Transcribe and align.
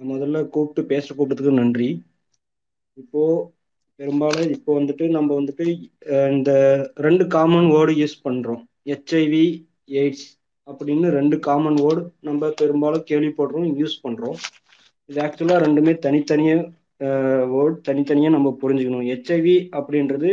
முதல்ல 0.00 0.38
கூப்பிட்டு 0.54 0.82
பேச 0.92 1.06
கூப்பிட்டதுக்கு 1.14 1.60
நன்றி. 1.62 1.88
இப்போ 3.02 3.22
பெரும்பாலும் 4.00 4.50
இப்போ 4.56 4.70
வந்துட்டு 4.78 5.04
நம்ம 5.16 5.30
வந்துட்டு 5.40 5.64
இந்த 6.36 6.50
ரெண்டு 7.06 7.24
காமன் 7.34 7.68
வேர்டு 7.74 7.94
யூஸ் 8.02 8.16
பண்றோம். 8.26 8.62
ஹெச்ஐவி 8.90 9.46
எய்ட்ஸ் 10.02 10.26
அப்படின்னு 10.66 11.08
ரெண்டு 11.18 11.36
காமன் 11.46 11.78
வேர்டு 11.84 12.02
நம்ம 12.28 12.50
பெரும்பாலும் 12.60 13.06
கேள்விப்படுறோம் 13.10 13.68
யூஸ் 13.80 13.96
பண்றோம். 14.04 14.38
இது 15.10 15.20
ஆக்சுவலா 15.26 15.58
ரெண்டுமே 15.66 15.92
தனித்தனிய 16.06 16.52
வேர்டு 17.54 17.76
தனித்தனியா 17.88 18.30
நம்ம 18.36 18.48
புரிஞ்சுக்கணும். 18.62 19.06
ஹெச்ஐவி 19.10 19.56
அப்படின்றது 19.78 20.30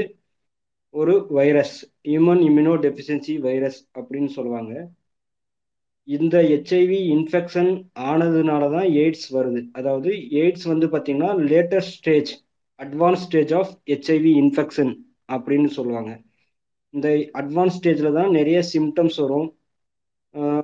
ஒரு 0.94 1.14
virus 1.38 1.76
human 2.10 2.42
immuno 2.50 2.74
deficiency 2.86 3.34
virus 3.48 3.80
அப்படின்னு 4.00 4.30
சொல்லுவாங்க. 4.38 4.74
இந்த 6.08 6.42
ஹெச்ஐவி 6.42 7.00
இன்ஃபெக்ஷன் 7.16 7.86
ஆனதுனால 8.00 8.72
தான் 8.72 8.88
எய்ட்ஸ் 8.88 9.26
வருது. 9.32 9.68
அதாவது 9.72 10.10
எய்ட்ஸ் 10.16 10.64
வந்து 10.64 10.88
பார்த்தீங்கன்னா 10.88 11.30
latest 11.52 11.94
stage 11.96 12.42
advance 12.84 13.14
stage 13.14 13.54
of 13.54 13.70
HIV 13.86 14.32
infection 14.42 14.96
அப்படின்னு 15.32 15.66
சொல்லுவாங்க. 15.66 16.22
இந்த 16.90 17.10
அட்வான்ஸ் 17.10 17.72
ஸ்டேஜில் 17.82 18.14
தான் 18.14 18.30
நிறைய 18.30 18.64
சிம்டம்ஸ் 18.74 19.18
வரும். 19.18 19.58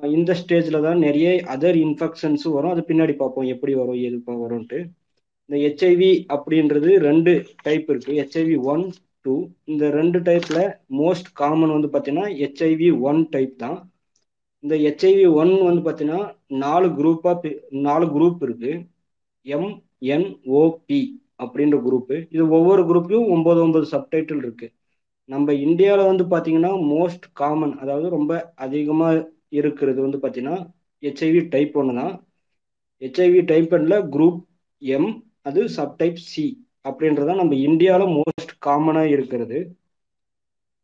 இந்த 0.01 0.35
ஸ்டேஜில் 0.45 0.81
தான் 0.81 0.97
நிறைய 0.97 1.43
அதர் 1.45 1.77
இன்ஃபெக்ஷன்ஸும் 1.85 2.51
வரும். 2.51 2.71
அது 2.71 2.83
பின்னாடி 2.87 3.15
பார்ப்போம் 3.15 3.45
எப்படி 3.45 3.73
வரும் 3.73 4.01
எது 4.01 4.19
ப- 4.19 4.47
வரும்ன்ட்டு. 4.47 4.85
இந்த 5.45 5.67
ஹெச்ஐவி 5.67 6.25
அப்படின்றது 6.33 6.95
ரெண்டு 6.95 7.45
டைப் 7.61 7.91
இருக்குது 7.91 8.21
ஹெச்ஐவி 8.21 8.61
ஒன் 8.61 8.91
டூ 9.21 9.47
இந்த 9.63 9.89
ரெண்டு 9.89 10.19
டைப்பில் 10.19 10.75
மோஸ்ட் 10.89 11.31
காமன் 11.33 11.79
வந்து 11.79 11.87
பார்த்தீங்கன்னா 11.87 12.25
ஹெச்ஐவி 12.25 12.99
ஒன் 12.99 13.27
டைப் 13.29 13.57
தான். 13.57 13.92
இந்த 14.63 14.75
ஹெச்ஐவி 14.83 15.25
ஒன் 15.33 15.51
வந்து 15.67 15.81
பார்த்தீங்கன்னா 15.85 16.21
நாலு 16.63 16.87
குரூப்பாக 16.97 17.51
நாலு 17.87 18.05
குரூப் 18.15 18.43
இருக்கு. 18.43 18.71
எம்என்ஓபி 19.45 21.01
அப்படின்ற 21.43 21.77
குரூப்பு 21.85 22.15
இது 22.35 22.43
ஒவ்வொரு 22.57 22.81
குரூப்லையும் 22.89 23.31
ஒன்பது 23.35 23.59
ஒன்பது 23.61 23.85
சப்டைட்டில் 23.93 24.41
இருக்கு. 24.43 24.67
நம்ம 25.29 25.53
இந்தியாவில் 25.65 26.09
வந்து 26.11 26.25
பார்த்தீங்கன்னா 26.31 26.71
மோஸ்ட் 26.91 27.25
காமன் 27.33 27.73
அதாவது 27.79 28.07
ரொம்ப 28.09 28.31
அதிகமாக 28.57 29.21
இருக்கிறது 29.59 29.99
வந்து 30.05 30.19
பார்த்தீங்கன்னா 30.23 30.57
ஹெச்ஐவி 31.03 31.41
டைப் 31.49 31.75
ஒன்று 31.81 31.93
தான். 31.95 32.13
ஹெச்ஐவி 33.01 33.41
டைப் 33.51 33.73
ஒன்ல 33.75 33.95
குரூப் 34.15 34.39
எம் 34.81 35.09
அது 35.41 35.61
சப்டைப் 35.77 36.19
சி 36.29 36.45
அப்படின்றதான் 36.85 37.41
நம்ம 37.41 37.55
இந்தியாவில் 37.67 38.13
மோஸ்ட் 38.17 38.53
காமனாக 38.65 39.13
இருக்கிறது. 39.15 39.57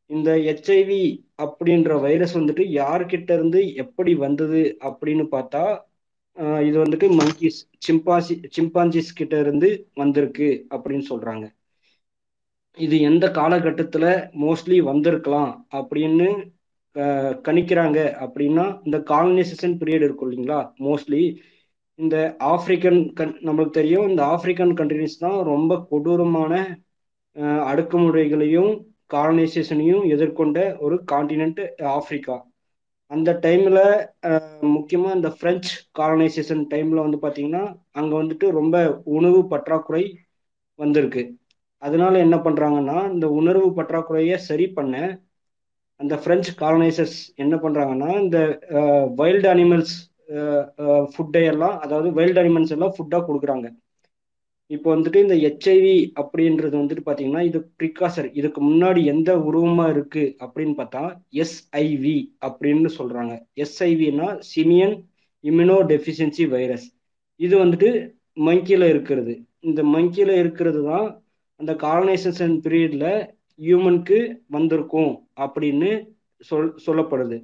இந்த 0.10 0.30
ஹெச்ஐவி 0.46 1.02
அப்படின்ற 1.38 2.00
வைரஸ் 2.02 2.38
வந்துட்டு 2.38 2.64
யார்கிட்ட 2.74 3.32
இருந்து 3.32 3.60
எப்படி 3.76 4.14
வந்தது 4.16 4.62
அப்படின்னு 4.90 5.26
பார்த்தா 5.32 5.64
இது 6.64 6.78
வந்துட்டு 6.84 7.08
மங்கிஸ் 7.20 7.60
சிம்பாசி 7.86 8.36
சிம்பாஞ்சிஸ் 8.58 9.16
கிட்ட 9.16 9.40
இருந்து 9.40 9.70
வந்திருக்கு 9.94 10.48
அப்படின்னு 10.70 11.06
சொல்றாங்க. 11.10 11.46
இது 12.78 12.96
எந்த 13.02 13.26
காலகட்டத்துல 13.36 14.06
மோஸ்ட்லி 14.40 14.78
வந்திருக்கலாம் 14.82 15.52
அப்படின்னு 15.74 16.28
கணிக்கிறாங்க 17.46 17.98
அப்படின்னா 18.26 18.66
இந்த 18.84 18.98
காலனைசேஷன் 19.10 19.78
பீரியட் 19.80 20.06
இருக்கும் 20.08 20.30
இல்லைங்களா? 20.30 20.60
மோஸ்ட்லி 20.80 21.24
இந்த 22.00 22.16
ஆப்பிரிக்கன் 22.50 23.00
கன் 23.14 23.34
நம்மளுக்கு 23.46 23.70
தெரியும் 23.72 24.10
இந்த 24.10 24.22
ஆப்பிரிக்கன் 24.26 24.78
கண்ட்ரிஸ் 24.80 25.18
தான் 25.18 25.38
ரொம்ப 25.44 25.74
கொடூரமான 25.90 26.54
ஆஹ் 27.36 27.64
அடக்குமுறைகளையும் 27.72 28.72
காலனைசேஷனையும் 29.10 30.06
எதிர்கொண்ட 30.16 30.60
ஒரு 30.86 30.96
காண்டினென்ட் 31.12 31.62
ஆப்பிரிக்கா. 31.96 32.38
அந்த 33.12 33.30
டைம்ல 33.46 33.80
முக்கியமா 34.76 35.10
இந்த 35.18 35.30
பிரெஞ்சு 35.42 35.72
காலனைசேஷன் 36.00 36.64
டைம்ல 36.74 37.00
வந்து 37.06 37.20
பாத்தீங்கன்னா 37.26 37.64
அங்க 38.00 38.12
வந்துட்டு 38.22 38.48
ரொம்ப 38.60 38.76
உணவு 39.18 39.40
பற்றாக்குறை 39.54 40.04
வந்திருக்கு. 40.80 41.24
அதனால 41.82 42.14
என்ன 42.26 42.36
பண்றாங்கன்னா 42.46 42.98
இந்த 43.14 43.26
உணர்வு 43.40 43.68
பற்றாக்குறையை 43.80 44.38
சரி 44.50 44.68
பண்ண 44.78 44.96
அந்த 46.00 46.16
பிரெஞ்சு 46.26 46.52
காலனைசர்ஸ் 46.62 47.20
என்ன 47.44 47.56
பண்றாங்கன்னா 47.64 48.10
இந்த 48.24 48.38
வைல்டு 49.22 49.48
அனிமல்ஸ் 49.54 49.96
ஃபுட்டை 51.14 51.44
எல்லாம் 51.54 51.76
அதாவது 51.86 52.10
வைல்டு 52.18 52.40
அனிமல்ஸ் 52.44 52.74
எல்லாம் 52.76 52.94
ஃபுட்டா 52.96 53.20
கொடுக்குறாங்க. 53.28 53.68
இப்போ 54.72 54.88
வந்துட்டு 54.94 55.20
இந்த 55.26 55.36
ஹெச்ஐவி 55.44 55.94
அப்படின்றது 56.22 56.76
வந்துட்டு 56.80 57.04
பாத்தீங்கன்னா 57.08 57.44
இது 57.50 57.60
ப்ரிகாசர் 57.80 58.28
இதுக்கு 58.40 58.60
முன்னாடி 58.70 59.02
எந்த 59.14 59.32
உருவமா 59.48 59.86
இருக்கு 59.94 60.24
அப்படின்னு 60.46 60.76
பார்த்தா 60.82 61.02
எஸ்ஐவி 61.44 62.18
அப்படின்னு 62.48 62.90
சொல்றாங்க. 63.00 63.34
எஸ்ஐவினா 63.64 64.28
சிமியன் 64.52 64.96
இம்யூனோ 65.44 65.78
டெஃபிஷியன்சி 65.94 66.46
வைரஸ். 66.56 66.88
இது 67.40 67.56
வந்துட்டு 67.64 67.90
மங்கியில் 68.48 68.88
இருக்கிறது. 68.94 69.34
இந்த 69.70 69.82
மங்கியில் 69.96 70.34
இருக்கிறது 70.42 70.82
தான் 70.92 71.08
அந்த 71.60 71.72
காலனைசேஷன் 71.88 72.56
பீரியட்ல 72.66 73.06
ஹியூமனுக்கு 73.60 74.18
வந்திருக்கும் 74.58 75.12
அப்படின்னு 75.46 75.90
சொல் 76.42 76.74
சொல்லப்படுது. 76.86 77.38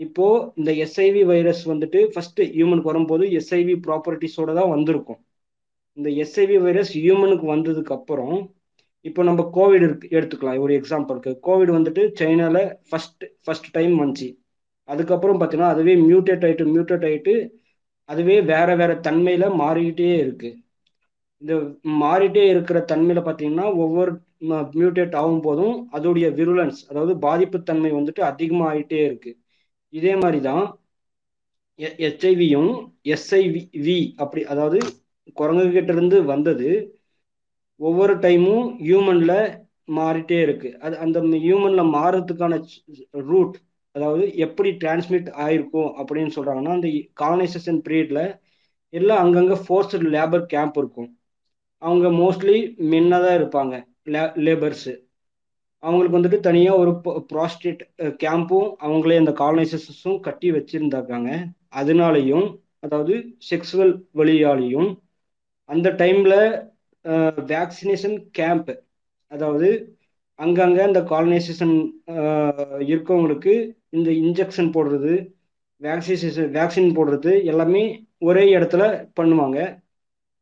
இப்போ 0.00 0.26
இந்த 0.60 0.70
எஸ்ஐவி 0.84 1.22
வைரஸ் 1.32 1.62
வந்துட்டு 1.72 2.00
ஃபர்ஸ்ட் 2.12 2.40
ஹியூமனுக்கு 2.56 2.92
வரும்போது 2.92 3.24
எஸ்ஐவி 3.40 3.74
ப்ராப்பர்ட்டிஸோட 3.86 4.52
தான் 4.60 4.72
வந்திருக்கும். 4.76 5.20
இந்த 5.98 6.08
எஸ்ஐவி 6.24 6.56
வைரஸ் 6.66 6.92
ஹியூமனுக்கு 6.98 7.46
வந்ததுக்கு 7.54 7.92
அப்புறம் 7.98 8.36
இப்போ 9.04 9.20
நம்ம 9.28 9.42
கோவிட் 9.56 9.84
இருக்கு 9.86 10.06
எடுத்துக்கலாம். 10.16 10.62
ஒரு 10.64 10.72
எக்ஸாம்பிளுக்கு 10.80 11.32
கோவிட் 11.46 11.72
வந்துட்டு 11.76 12.02
சைனால 12.20 12.56
ஃபர்ஸ்ட் 12.88 13.24
ஃபர்ஸ்ட் 13.44 13.68
டைம் 13.76 13.94
வந்துச்சு. 14.02 14.28
அதுக்கப்புறம் 14.88 15.38
பார்த்தீங்கன்னா 15.40 15.74
அதுவே 15.74 15.94
மியூட்டேட் 16.08 16.44
ஆயிட்டு 16.46 16.64
மியூட்டேட் 16.74 17.06
ஆயிட்டு 17.10 17.34
அதுவே 18.08 18.36
வேற 18.52 18.68
வேற 18.80 18.92
தன்மையில 19.06 19.44
மாறிக்கிட்டே 19.62 20.10
இருக்கு. 20.22 20.50
இந்த 21.42 21.54
மாறிட்டே 22.02 22.44
இருக்கிற 22.52 22.78
தன்மையில 22.92 23.20
பார்த்தீங்கன்னா 23.26 23.66
ஒவ்வொரு 23.84 24.12
மியூட்டேட் 24.78 25.14
ஆகும் 25.20 25.44
போதும் 25.46 25.76
அதோடைய 25.96 26.26
விருலன்ஸ் 26.38 26.80
அதாவது 26.90 27.12
பாதிப்பு 27.26 27.58
தன்மை 27.70 27.90
வந்துட்டு 27.98 28.22
அதிகமாக 28.30 28.70
ஆயிட்டே 28.72 29.00
இருக்கு. 29.08 29.32
இதே 29.92 30.12
மாதிரி 30.22 30.40
தான் 30.48 30.64
எச்ஐவியும் 32.08 32.72
எஸ்ஐவி 33.14 33.62
வி 33.86 33.98
அப்படி 34.22 34.42
அதாவது 34.52 34.78
குரங்கு 35.36 35.66
கிட்ட 35.70 35.92
இருந்து 35.92 36.16
வந்தது. 36.24 36.70
ஒவ்வொரு 37.80 38.14
டைமும் 38.24 38.66
ஹியூமன்ல 38.82 39.32
மாறிட்டே 39.90 40.38
இருக்கு. 40.40 40.68
அது 40.84 40.94
அந்த 40.98 41.18
ஹியூமன்ல 41.44 41.82
மாறுறதுக்கான 41.96 42.54
ரூட் 43.28 43.56
அதாவது 43.94 44.24
எப்படி 44.44 44.70
டிரான்ஸ்மிட் 44.80 45.28
ஆயிருக்கும் 45.44 45.90
அப்படின்னு 46.00 46.32
சொல்றாங்கன்னா 46.36 46.72
அந்த 46.76 46.88
காலனைசேஷன் 47.20 47.80
பீரியட்ல 47.86 48.20
எல்லாம் 48.92 49.22
அங்கங்க 49.24 49.54
ஃபோர்ஸ்டு 49.62 50.10
லேபர் 50.14 50.44
கேம்ப் 50.46 50.78
இருக்கும். 50.78 51.10
அவங்க 51.82 52.08
மோஸ்ட்லி 52.18 52.56
மென்னாக 52.92 53.24
தான் 53.24 53.38
இருப்பாங்க 53.40 53.74
லேபர்ஸு 54.46 54.92
அவங்களுக்கு 55.82 56.18
வந்துட்டு 56.18 56.38
தனியாக 56.40 56.80
ஒரு 56.82 56.92
ப்ராஸ்டேட் 57.32 57.82
கேம்பும் 58.22 58.68
அவங்களே 58.84 59.18
அந்த 59.22 59.32
காலனைசேஷன்ஸும் 59.40 60.20
கட்டி 60.20 60.50
வச்சிருந்தாக்காங்க 60.52 61.30
அதனாலையும் 61.80 62.46
அதாவது 62.80 63.14
செக்ஸுவல் 63.50 63.92
வழியாலையும் 64.12 64.88
அந்த 65.72 65.88
டைம்ல 66.02 66.34
வேக்சினேஷன் 67.52 68.16
கேம்ப் 68.38 68.72
அதாவது 69.32 69.68
அங்கங்க 70.38 70.80
அந்த 70.88 71.00
காலனைசேஷன் 71.12 71.74
இருக்கவங்களுக்கு 72.92 73.54
இந்த 73.96 74.10
இன்ஜெக்ஷன் 74.24 74.70
போடுறது 74.76 75.14
வேக்சினேஷன் 75.80 76.50
வேக்சின் 76.56 76.94
போடுறது 76.98 77.32
எல்லாமே 77.52 77.82
ஒரே 78.28 78.44
இடத்துல 78.56 78.82
பண்ணுவாங்க. 79.18 79.58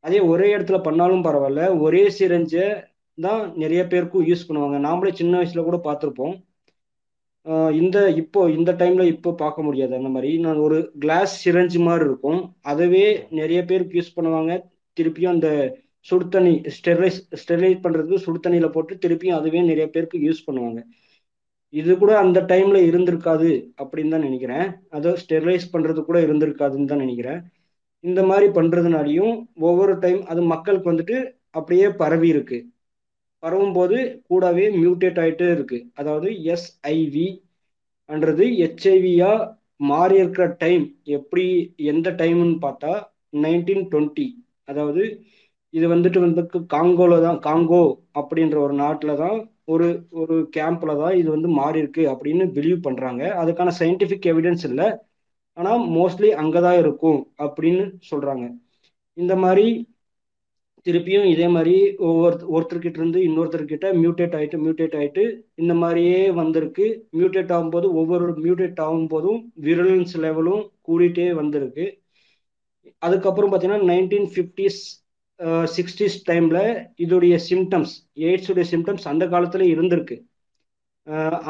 அதே 0.04 0.20
ஒரே 0.32 0.46
இடத்துல 0.56 0.78
பண்ணாலும் 0.86 1.24
பரவாயில்ல. 1.26 1.62
ஒரே 1.86 2.02
சிரஞ்சை 2.18 2.66
தான் 3.18 3.42
நிறைய 3.62 3.82
பேருக்கும் 3.92 4.26
யூஸ் 4.30 4.46
பண்ணுவாங்க. 4.48 4.78
நாமளே 4.86 5.12
சின்ன 5.20 5.32
வயசுல 5.38 5.64
கூட 5.68 5.78
பார்த்துருப்போம். 5.88 6.34
இந்த 7.80 7.96
இப்போ 8.22 8.40
இந்த 8.56 8.70
டைம்ல 8.80 9.04
இப்போ 9.14 9.30
பார்க்க 9.42 9.66
முடியாது. 9.68 9.92
அந்த 10.00 10.10
மாதிரி 10.16 10.30
நான் 10.44 10.64
ஒரு 10.66 10.78
கிளாஸ் 11.04 11.32
சிரஞ்சு 11.44 11.78
மாதிரி 11.86 12.04
இருக்கும். 12.10 12.40
அதவே 12.72 13.06
நிறைய 13.40 13.60
பேருக்கு 13.70 13.98
யூஸ் 14.00 14.16
பண்ணுவாங்க. 14.18 14.52
திருப்பியும் 15.00 15.34
அந்த 15.36 15.48
சுடு 16.00 16.28
தண்ணி 16.28 16.62
ஸ்டெர்லைஸ் 16.76 17.18
ஸ்டெர்லைஸ் 17.42 17.82
பண்ணுறதுக்கு 17.84 18.24
சுடு 18.24 18.70
போட்டு 18.76 18.94
திருப்பியும் 18.94 19.38
அதுவே 19.38 19.60
நிறைய 19.62 19.90
பேருக்கு 19.90 20.18
யூஸ் 20.18 20.46
பண்ணுவாங்க. 20.46 20.80
இது 21.70 21.98
கூட 21.98 22.18
அந்த 22.18 22.40
டைம்ல 22.40 22.78
இருந்திருக்காது 22.88 23.50
அப்படின்னு 23.82 24.08
தான் 24.08 24.26
நினைக்கிறேன். 24.28 24.66
அதை 24.88 25.12
ஸ்டெர்லைஸ் 25.12 25.66
பண்றது 25.72 26.00
கூட 26.04 26.18
இருந்திருக்காதுன்னு 26.20 26.84
தான் 26.84 26.98
நினைக்கிறேன். 26.98 27.40
இந்த 28.00 28.22
மாதிரி 28.22 28.46
பண்றதுனாலையும் 28.52 29.46
ஒவ்வொரு 29.58 29.98
டைம் 29.98 30.26
அது 30.26 30.42
மக்களுக்கு 30.42 30.92
வந்துட்டு 30.92 31.16
அப்படியே 31.50 31.88
பரவி 31.88 32.28
இருக்கு. 32.28 32.58
பரவும் 33.38 33.72
போது 33.72 34.22
கூடவே 34.26 34.66
மியூட்டேட் 34.82 35.20
ஆயிட்டே 35.22 35.48
இருக்கு. 35.52 35.78
அதாவது 35.94 36.28
எஸ்ஐவி 36.54 37.28
அன்றது 38.08 38.44
ஹெச்ஐவியா 38.44 39.54
மாறி 39.76 40.16
இருக்கிற 40.16 40.46
டைம் 40.58 40.84
எப்படி 41.04 41.74
எந்த 41.76 42.10
டைம்னு 42.10 42.56
பார்த்தா 42.66 42.92
நைன்டீன் 43.44 43.84
டுவெண்ட்டி 43.92 44.26
அதாவது 44.68 45.02
இது 45.74 45.86
வந்துட்டு 45.94 46.18
வந்து 46.26 46.42
காங்கோல 46.74 47.14
தான் 47.26 47.38
காங்கோ 47.46 47.84
அப்படின்ற 48.20 48.56
ஒரு 48.66 48.74
நாட்டில் 48.82 49.20
தான் 49.22 49.38
ஒரு 49.72 49.86
ஒரு 50.20 50.36
கேம்ப்ல 50.56 50.92
தான் 51.02 51.14
இது 51.20 51.28
வந்து 51.36 51.48
மாறி 51.60 51.78
இருக்கு 51.82 52.02
அப்படின்னு 52.12 52.44
பிலீவ் 52.56 52.80
பண்றாங்க. 52.86 53.22
அதுக்கான 53.42 53.72
சயின்டிஃபிக் 53.80 54.28
எவிடன்ஸ் 54.32 54.64
இல்லை. 54.70 54.88
ஆனால் 55.56 55.80
மோஸ்ட்லி 55.96 56.28
அங்கே 56.42 56.60
தான் 56.66 56.78
இருக்கும் 56.82 57.20
அப்படின்னு 57.44 57.84
சொல்றாங்க. 58.10 58.44
இந்த 59.18 59.34
மாதிரி 59.44 59.66
திருப்பியும் 60.86 61.26
இதே 61.32 61.48
மாதிரி 61.56 61.74
ஒவ்வொரு 62.06 62.36
ஒருத்தர்கிட்ட 62.54 62.98
இருந்து 63.00 63.18
இன்னொருத்தர்கிட்ட 63.26 63.88
மியூட்டேட் 64.02 64.34
ஆகிட்டு 64.38 64.58
மியூட்டேட் 64.64 64.96
ஆகிட்டு 65.00 65.24
இந்த 65.62 65.72
மாதிரியே 65.82 66.20
வந்திருக்கு. 66.40 66.86
மியூட்டேட் 67.18 67.52
ஆகும்போது 67.56 67.88
ஒவ்வொரு 68.00 68.26
மியூட்டேட் 68.46 68.80
ஆகும்போதும் 68.86 69.40
விரலன்ஸ் 69.66 70.14
லெவலும் 70.24 70.62
கூடிட்டே 70.88 71.28
வந்திருக்கு. 71.40 71.86
அதுக்கப்புறம் 73.02 73.50
பார்த்தீங்கன்னா 73.50 73.88
நைன்டீன் 73.92 74.28
ஃபிஃப்டிஸ் 74.34 74.80
சிக்ஸ்டீஸ் 75.76 76.16
டைமில் 76.28 76.60
இதோடைய 77.04 77.34
சிம்டம்ஸ் 77.48 77.94
எய்ட்ஸுடைய 78.28 78.64
சிம்டம்ஸ் 78.72 79.06
அந்த 79.12 79.24
காலத்தில் 79.28 79.64
இருந்திருக்கு. 79.74 80.16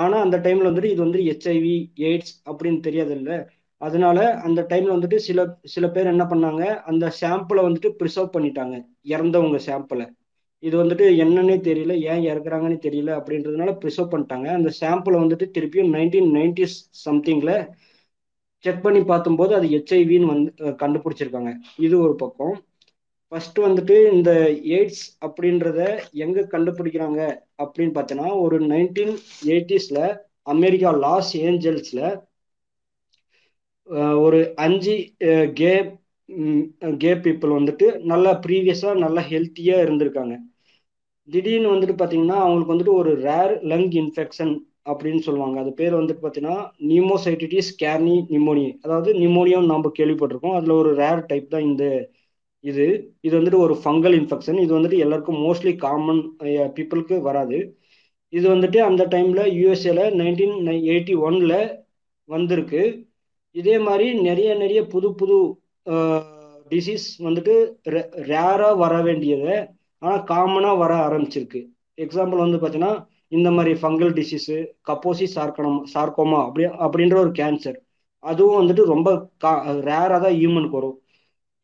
ஆனால் 0.02 0.22
அந்த 0.26 0.36
டைமில் 0.44 0.68
வந்துட்டு 0.68 0.92
இது 0.94 1.02
வந்து 1.06 1.20
ஹெச்ஐவி 1.26 1.74
எய்ட்ஸ் 2.08 2.32
அப்படின்னு 2.50 2.80
தெரியாதில்ல. 2.86 3.32
அதனால 3.80 4.18
அந்த 4.46 4.60
டைமில் 4.70 4.94
வந்துட்டு 4.94 5.18
சில 5.26 5.40
சில 5.74 5.86
பேர் 5.90 6.12
என்ன 6.12 6.24
பண்ணாங்க 6.32 6.62
அந்த 6.90 7.06
சாம்பிளை 7.20 7.62
வந்துட்டு 7.66 7.90
ப்ரிசர்வ் 8.00 8.34
பண்ணிட்டாங்க 8.36 8.74
இறந்தவங்க 9.14 9.58
சாம்பிளை 9.68 10.06
இது 10.62 10.74
வந்துட்டு 10.82 11.06
என்னன்னே 11.24 11.56
தெரியல 11.68 11.92
ஏன் 12.10 12.24
இறக்குறாங்கன்னு 12.30 12.78
தெரியல 12.84 13.10
அப்படின்றதுனால 13.20 13.70
ப்ரிசர்வ் 13.82 14.12
பண்ணிட்டாங்க. 14.12 14.48
அந்த 14.58 14.70
சாம்பிளை 14.80 15.16
வந்துட்டு 15.22 15.46
திருப்பியும் 15.56 15.92
நைன்டீன் 15.96 16.30
நைன்டிஸ் 16.36 16.76
சம்திங்கில் 17.06 17.54
செக் 18.64 18.82
பண்ணி 18.84 19.00
பார்த்தும்போது 19.10 19.52
அது 19.58 19.66
ஹெச்ஐவின்னு 19.74 20.32
வந்து 20.32 20.50
கண்டுபிடிச்சிருக்காங்க. 20.82 21.52
இது 21.86 21.94
ஒரு 22.06 22.14
பக்கம். 22.22 22.54
ஃபர்ஸ்ட் 23.32 23.58
வந்துட்டு 23.60 23.94
இந்த 24.14 24.30
எய்ட்ஸ் 24.76 25.04
அப்படின்றத 25.26 25.80
எங்க 26.24 26.40
கண்டுபிடிக்கிறாங்க 26.54 27.20
அப்படின்னு 27.62 27.94
பார்த்தோன்னா 27.98 28.28
ஒரு 28.44 28.56
நைன்டீன் 28.72 29.14
எயிட்டிஸ்ல 29.52 30.00
அமெரிக்கா 30.54 30.90
லாஸ் 31.06 31.32
ஏஞ்சல்ஸ்ல 31.46 32.00
ஒரு 34.24 34.40
அஞ்சு 34.64 34.94
கே 35.60 35.72
கே 37.02 37.12
பீப்புள் 37.24 37.56
வந்துட்டு 37.58 37.86
நல்லா 38.12 38.32
ப்ரீவியஸாக 38.44 39.00
நல்லா 39.04 39.22
ஹெல்த்தியாக 39.30 39.84
இருந்திருக்காங்க. 39.84 40.34
திடீர்னு 41.28 41.72
வந்துட்டு 41.74 41.96
பார்த்தீங்கன்னா 41.98 42.38
அவங்களுக்கு 42.44 42.74
வந்துட்டு 42.74 42.94
ஒரு 43.00 43.12
ரேர் 43.26 43.54
லங் 43.72 43.90
இன்ஃபெக்ஷன் 44.02 44.52
அப்படின்னு 44.86 45.20
சொல்லுவாங்க. 45.26 45.56
அது 45.62 45.70
பேர் 45.80 45.98
வந்துட்டு 45.98 46.22
பார்த்தீங்கன்னா 46.22 46.56
நியூமோசைட்டிஸ் 46.90 47.70
கேர்னி 47.82 48.16
நிமோனி 48.34 48.66
அதாவது 48.84 49.10
நிமோனியான்னு 49.22 49.72
நம்ம 49.72 49.92
கேள்விப்பட்டிருக்கோம். 49.98 50.56
அதில் 50.58 50.78
ஒரு 50.80 50.90
ரேர் 51.02 51.22
டைப் 51.30 51.52
தான் 51.54 51.68
இந்த 51.70 51.84
இது. 52.64 52.86
இது 53.26 53.34
வந்துட்டு 53.38 53.60
ஒரு 53.66 53.74
ஃபங்கல் 53.82 54.16
இன்ஃபெக்ஷன் 54.20 54.58
இது 54.64 54.72
வந்துட்டு 54.78 54.98
எல்லாருக்கும் 55.04 55.38
மோஸ்ட்லி 55.46 55.72
காமன் 55.84 56.20
பீப்புளுக்கு 56.76 57.16
வராது. 57.28 57.58
இது 58.32 58.46
வந்துட்டு 58.54 58.78
அந்த 58.88 59.02
டைமில் 59.14 59.42
யூஎஸ்ஏல 59.60 60.02
நைன்டீன் 60.20 60.54
எயிட்டி 60.92 61.14
ஒன்ல 61.28 61.54
வந்திருக்கு. 62.28 62.82
இதே 63.54 63.76
மாதிரி 63.86 64.06
நிறைய 64.28 64.50
நிறைய 64.62 64.80
புது 64.92 65.08
புது 65.20 65.38
டிசீஸ் 66.70 67.06
வந்துட்டு 67.26 67.54
ரேராக 68.30 68.70
வர 68.82 68.94
வேண்டியதை 69.08 69.56
ஆனால் 70.02 70.22
காமனாக 70.30 70.80
வர 70.82 70.92
ஆரம்பிச்சிருக்கு. 71.06 71.60
எக்ஸாம்பிள் 72.04 72.44
வந்து 72.44 72.60
பார்த்தீங்கன்னா 72.60 72.94
இந்த 73.32 73.48
மாதிரி 73.50 73.72
ஃபங்கல் 73.80 74.12
டிசீஸு 74.18 74.56
கப்போசி 74.88 75.26
சார்க்கனம் 75.36 75.80
சார்க்கோமா 75.94 76.38
அப்படி 76.46 76.64
அப்படின்ற 76.86 77.16
ஒரு 77.24 77.32
கேன்சர் 77.40 77.78
அதுவும் 78.24 78.58
வந்துட்டு 78.60 78.82
ரொம்ப 78.84 79.08
கா 79.38 79.52
ரேராக 79.88 80.18
தான் 80.24 80.36
ஹியூமனுக்கு 80.40 80.78
வரும். 80.80 80.98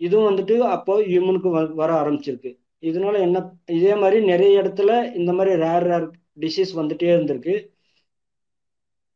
இதுவும் 0.01 0.29
வந்துட்டு 0.31 0.55
அப்போ 0.77 0.95
ஹியூமனுக்கு 1.09 1.51
வர 1.81 1.91
ஆரம்பிச்சிருக்கு. 2.03 2.51
இதனால 2.83 3.15
என்ன 3.27 3.39
இதே 3.77 3.95
மாதிரி 3.95 4.19
நிறைய 4.27 4.63
இடத்துல 4.63 4.91
இந்த 5.15 5.31
மாதிரி 5.33 5.53
ரேர் 5.65 5.87
ரேர் 5.91 6.07
டிசீஸ் 6.41 6.73
வந்துட்டே 6.81 7.09
இருந்திருக்கு. 7.15 7.55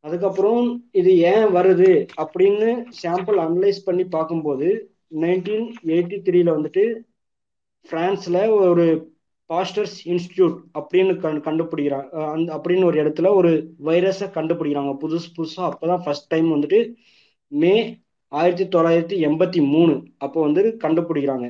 அதுக்கப்புறம் 0.05 0.63
இது 0.93 1.11
ஏன் 1.33 1.49
வருது 1.57 1.91
அப்படின்னு 2.23 2.69
சாம்பிள் 3.03 3.39
அனலைஸ் 3.47 3.81
பண்ணி 3.85 4.05
பார்க்கும்போது 4.17 4.69
நைன்டீன் 5.23 5.67
எயிட்டி 5.93 6.19
த்ரீல 6.27 6.51
வந்துட்டு 6.57 6.85
பிரான்ஸ்ல 7.87 8.39
ஒரு 8.69 8.87
பாஸ்டர்ஸ் 9.53 9.97
இன்ஸ்டியூட் 10.09 10.57
அப்படின்னு 10.79 11.17
கண் 11.17 11.43
கண்டுபிடிக்கிறாங்க. 11.49 12.09
அந்த 12.35 12.61
அப்படின்னு 12.61 12.85
ஒரு 12.85 12.99
இடத்துல 13.05 13.35
ஒரு 13.35 13.51
வைரஸை 13.85 14.29
கண்டுபிடிக்கிறாங்க. 14.37 14.93
புதுசு 15.03 15.29
புதுசாக 15.37 15.69
அப்போதான் 15.71 16.03
ஃபர்ஸ்ட் 16.05 16.31
டைம் 16.35 16.55
வந்துட்டு 16.55 16.79
மே 17.49 17.75
ஆயிரத்தி 18.29 18.79
தொள்ளாயிரத்தி 18.79 19.17
எண்பத்தி 19.29 19.61
மூணு 19.67 19.95
அப்போ 20.19 20.41
வந்து 20.41 20.63
கண்டுபிடிக்கிறாங்க. 20.85 21.49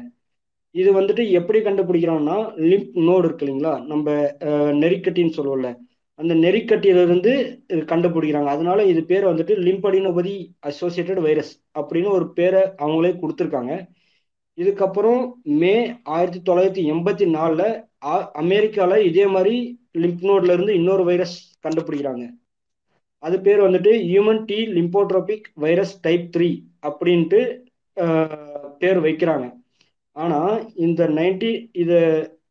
இது 0.70 1.00
வந்துட்டு 1.00 1.30
எப்படி 1.30 1.58
கண்டுபிடிக்கிறாங்கன்னா 1.58 2.36
லிம்ப் 2.70 2.90
நோடு 3.06 3.26
இருக்கு 3.26 3.46
இல்லைங்களா? 3.46 3.74
நம்ம 3.84 4.10
நெறிக்கட்டின்னு 4.82 5.36
சொல்லுவோம்ல. 5.36 5.70
அந்த 6.14 6.34
நெறிக்கட்டியிலிருந்து 6.34 7.32
கண்டுபிடிக்கிறாங்க. 7.92 8.50
அதனால 8.54 8.84
இது 8.84 9.04
பேர் 9.04 9.24
வந்துட்டு 9.24 9.54
லிம்படினோபதி 9.68 10.34
அசோசியேட்டட் 10.66 11.20
வைரஸ் 11.20 11.52
அப்படின்னு 11.78 12.10
ஒரு 12.10 12.32
பேரை 12.32 12.62
அவங்களே 12.82 13.12
கொடுத்துருக்காங்க. 13.22 13.74
இதுக்கப்புறம் 14.56 15.22
மே 15.42 15.74
ஆயிரத்தி 16.04 16.52
தொள்ளாயிரத்தி 16.52 16.82
எண்பத்தி 16.94 17.26
நாலில் 17.30 17.82
அமெரிக்கால 18.42 18.92
இதே 19.08 19.24
மாதிரி 19.34 19.56
லிம்ப் 20.02 20.24
நோட்ல 20.28 20.54
இருந்து 20.56 20.72
இன்னொரு 20.80 21.04
வைரஸ் 21.10 21.34
கண்டுபிடிக்கிறாங்க. 21.64 22.24
அது 23.22 23.36
பேர் 23.46 23.60
வந்துட்டு 23.66 23.92
human 24.10 24.44
T 24.50 24.58
lymphotropic 24.76 25.46
virus 25.64 25.94
type 26.06 26.24
three 26.34 26.48
அப்படின்ட்டு 26.88 27.40
பேர் 28.80 29.00
வைக்கிறாங்க. 29.06 29.46
ஆனா 30.16 30.40
இந்த 30.86 31.02
நைன்டி 31.18 31.50
இது 31.82 31.98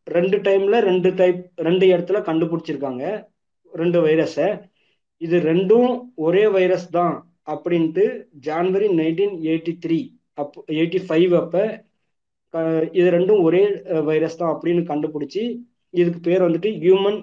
ரெண்டு 0.07 0.37
டைம்ல 0.47 0.75
ரெண்டு 0.89 1.09
டைப் 1.19 1.41
ரெண்டு 1.67 1.85
இடத்துல 1.93 2.19
கண்டுபிடிச்சிருக்காங்க. 2.29 3.03
ரெண்டு 3.73 3.99
வைரஸை 4.05 4.47
இது 5.21 5.37
ரெண்டும் 5.49 5.91
ஒரே 6.25 6.45
வைரஸ் 6.55 6.87
தான் 6.97 7.15
அப்படின்ட்டு 7.53 8.05
January 8.47 8.87
nineteen 8.99 9.35
eighty 9.49 9.73
three 9.83 9.99
up 10.41 10.57
eighty 10.77 10.99
five 11.07 11.33
அப்போ 11.41 11.63
இது 12.99 13.07
ரெண்டும் 13.17 13.41
ஒரே 13.47 13.61
வைரஸ் 14.09 14.39
தான் 14.41 14.53
அப்படின்னு 14.53 14.81
கண்டுபிடிச்சி 14.91 15.43
இதுக்கு 15.93 16.19
பேர் 16.27 16.45
வந்துட்டு 16.47 16.69
human 16.83 17.19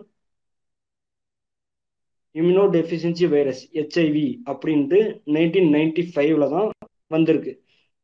immuno 2.35 2.65
deficiency 2.77 3.27
virus 3.35 3.63
HIV 3.77 4.27
அப்படின்ட்டு 4.51 4.99
நைன்டீன் 5.37 5.71
நைன்டி 5.77 6.03
ஃபைவ்ல 6.13 6.47
தான் 6.55 6.69
வந்திருக்கு. 7.15 7.53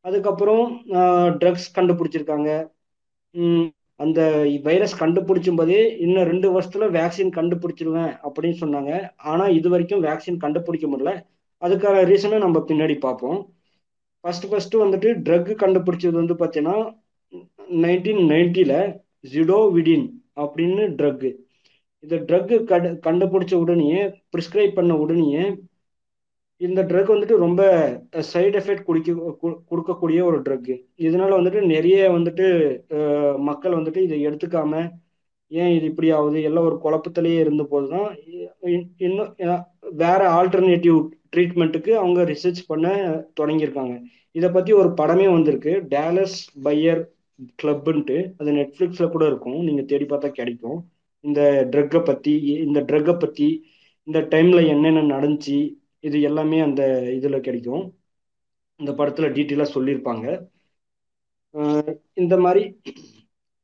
அதுக்கப்புறம் 0.04 0.64
ட்ரக்ஸ் 1.40 1.68
கண்டுபிடிச்சிருக்காங்க. 1.76 2.50
அந்த 4.00 4.20
வைரஸ் 4.68 4.94
கண்டுபிடிச்சும் 5.02 5.58
போதே 5.60 5.80
இன்னும் 6.04 6.28
ரெண்டு 6.30 6.48
வருஷத்துல 6.54 6.86
வேக்சின் 6.98 7.32
கண்டுபிடிச்சிருவேன் 7.38 8.12
அப்படின்னு 8.26 8.58
சொன்னாங்க. 8.62 8.92
ஆனா 9.32 9.44
இது 9.58 9.68
வரைக்கும் 9.74 10.04
வேக்சின் 10.08 10.42
கண்டுபிடிக்க 10.44 10.86
முடியல. 10.92 11.12
அதுக்கான 11.62 12.02
ரீசனை 12.10 12.38
நம்ம 12.46 12.58
பின்னாடி 12.70 12.96
பார்ப்போம். 13.06 13.38
ஃபர்ஸ்ட் 14.24 14.48
ஃபர்ஸ்ட் 14.50 14.76
வந்துட்டு 14.84 15.08
ட்ரக் 15.26 15.52
கண்டுபிடிச்சது 15.64 16.16
வந்து 16.22 16.36
பார்த்தீங்கன்னா 16.42 16.76
நைன்டீன் 17.82 18.22
நைன்டில 18.30 18.74
ஜிடோவிடின் 19.32 20.06
அப்படின்னு 20.36 20.84
ட்ரக்கு 20.98 21.30
இந்த 22.04 22.16
ட்ரக்கு 22.28 22.64
கண்டு 22.64 22.88
கண்டுபிடிச்ச 23.06 23.54
உடனே 23.54 23.92
ப்ரிஸ்கிரைப் 24.32 24.74
பண்ண 24.74 24.92
உடனே 24.96 25.44
இந்த 26.60 26.80
ட்ரக் 26.82 27.12
வந்துட்டு 27.12 27.36
ரொம்ப 27.36 27.62
சைடு 28.32 28.56
எஃபெக்ட் 28.60 28.84
குடிக்க 28.84 29.12
கொடுக்கக்கூடிய 29.70 30.20
ஒரு 30.22 30.38
ட்ரக்கு 30.42 30.74
இதனால 30.98 31.30
வந்துட்டு 31.38 31.60
நிறைய 31.64 32.10
வந்துட்டு 32.10 32.46
மக்கள் 33.48 33.78
வந்துட்டு 33.78 34.00
இதை 34.06 34.18
எடுத்துக்காம 34.26 34.82
ஏன் 35.50 35.72
இது 35.76 35.86
இப்படி 35.86 36.08
ஆகுது? 36.10 36.38
எல்லாம் 36.42 36.64
ஒரு 36.64 36.76
குழப்பத்திலேயே 36.84 37.38
இருந்த 37.40 37.62
போது 37.64 37.88
தான் 37.88 38.08
இன்னும் 39.06 39.32
வேற 40.02 40.20
ஆல்டர்னேட்டிவ் 40.38 40.98
ட்ரீட்மெண்ட்டுக்கு 41.36 41.92
அவங்க 41.92 42.22
ரிசர்ச் 42.22 42.60
பண்ண 42.66 42.86
தொடங்கியிருக்காங்க. 43.40 43.94
இதை 44.32 44.50
பற்றி 44.50 44.72
ஒரு 44.72 44.88
படமே 45.00 45.26
வந்திருக்கு. 45.32 45.72
டேலஸ் 45.94 46.38
பையர் 46.64 47.02
கிளப்புன்ட்டு 47.60 48.16
அது 48.40 48.50
நெட்ஃப்ளிக்ஸில் 48.58 49.12
கூட 49.14 49.24
இருக்கும். 49.30 49.58
நீங்கள் 49.68 49.88
தேடி 49.92 50.06
பார்த்தா 50.12 50.30
கிடைக்கும். 50.40 50.78
இந்த 51.24 51.40
ட்ரக்கை 51.72 52.00
பற்றி 52.10 52.34
இந்த 52.66 52.80
ட்ரக்கை 52.90 53.14
பற்றி 53.24 53.48
இந்த 54.08 54.20
டைமில் 54.32 54.70
என்னென்ன 54.74 55.04
நடந்துச்சு 55.14 55.58
இது 56.08 56.16
எல்லாமே 56.28 56.58
அந்த 56.68 56.82
இதில் 57.18 57.44
கிடைக்கும். 57.46 57.84
இந்த 58.80 58.92
படத்தில் 58.98 59.34
டீட்டெயிலாக 59.36 59.74
சொல்லியிருப்பாங்க. 59.76 60.26
இந்த 62.22 62.34
மாதிரி 62.44 62.62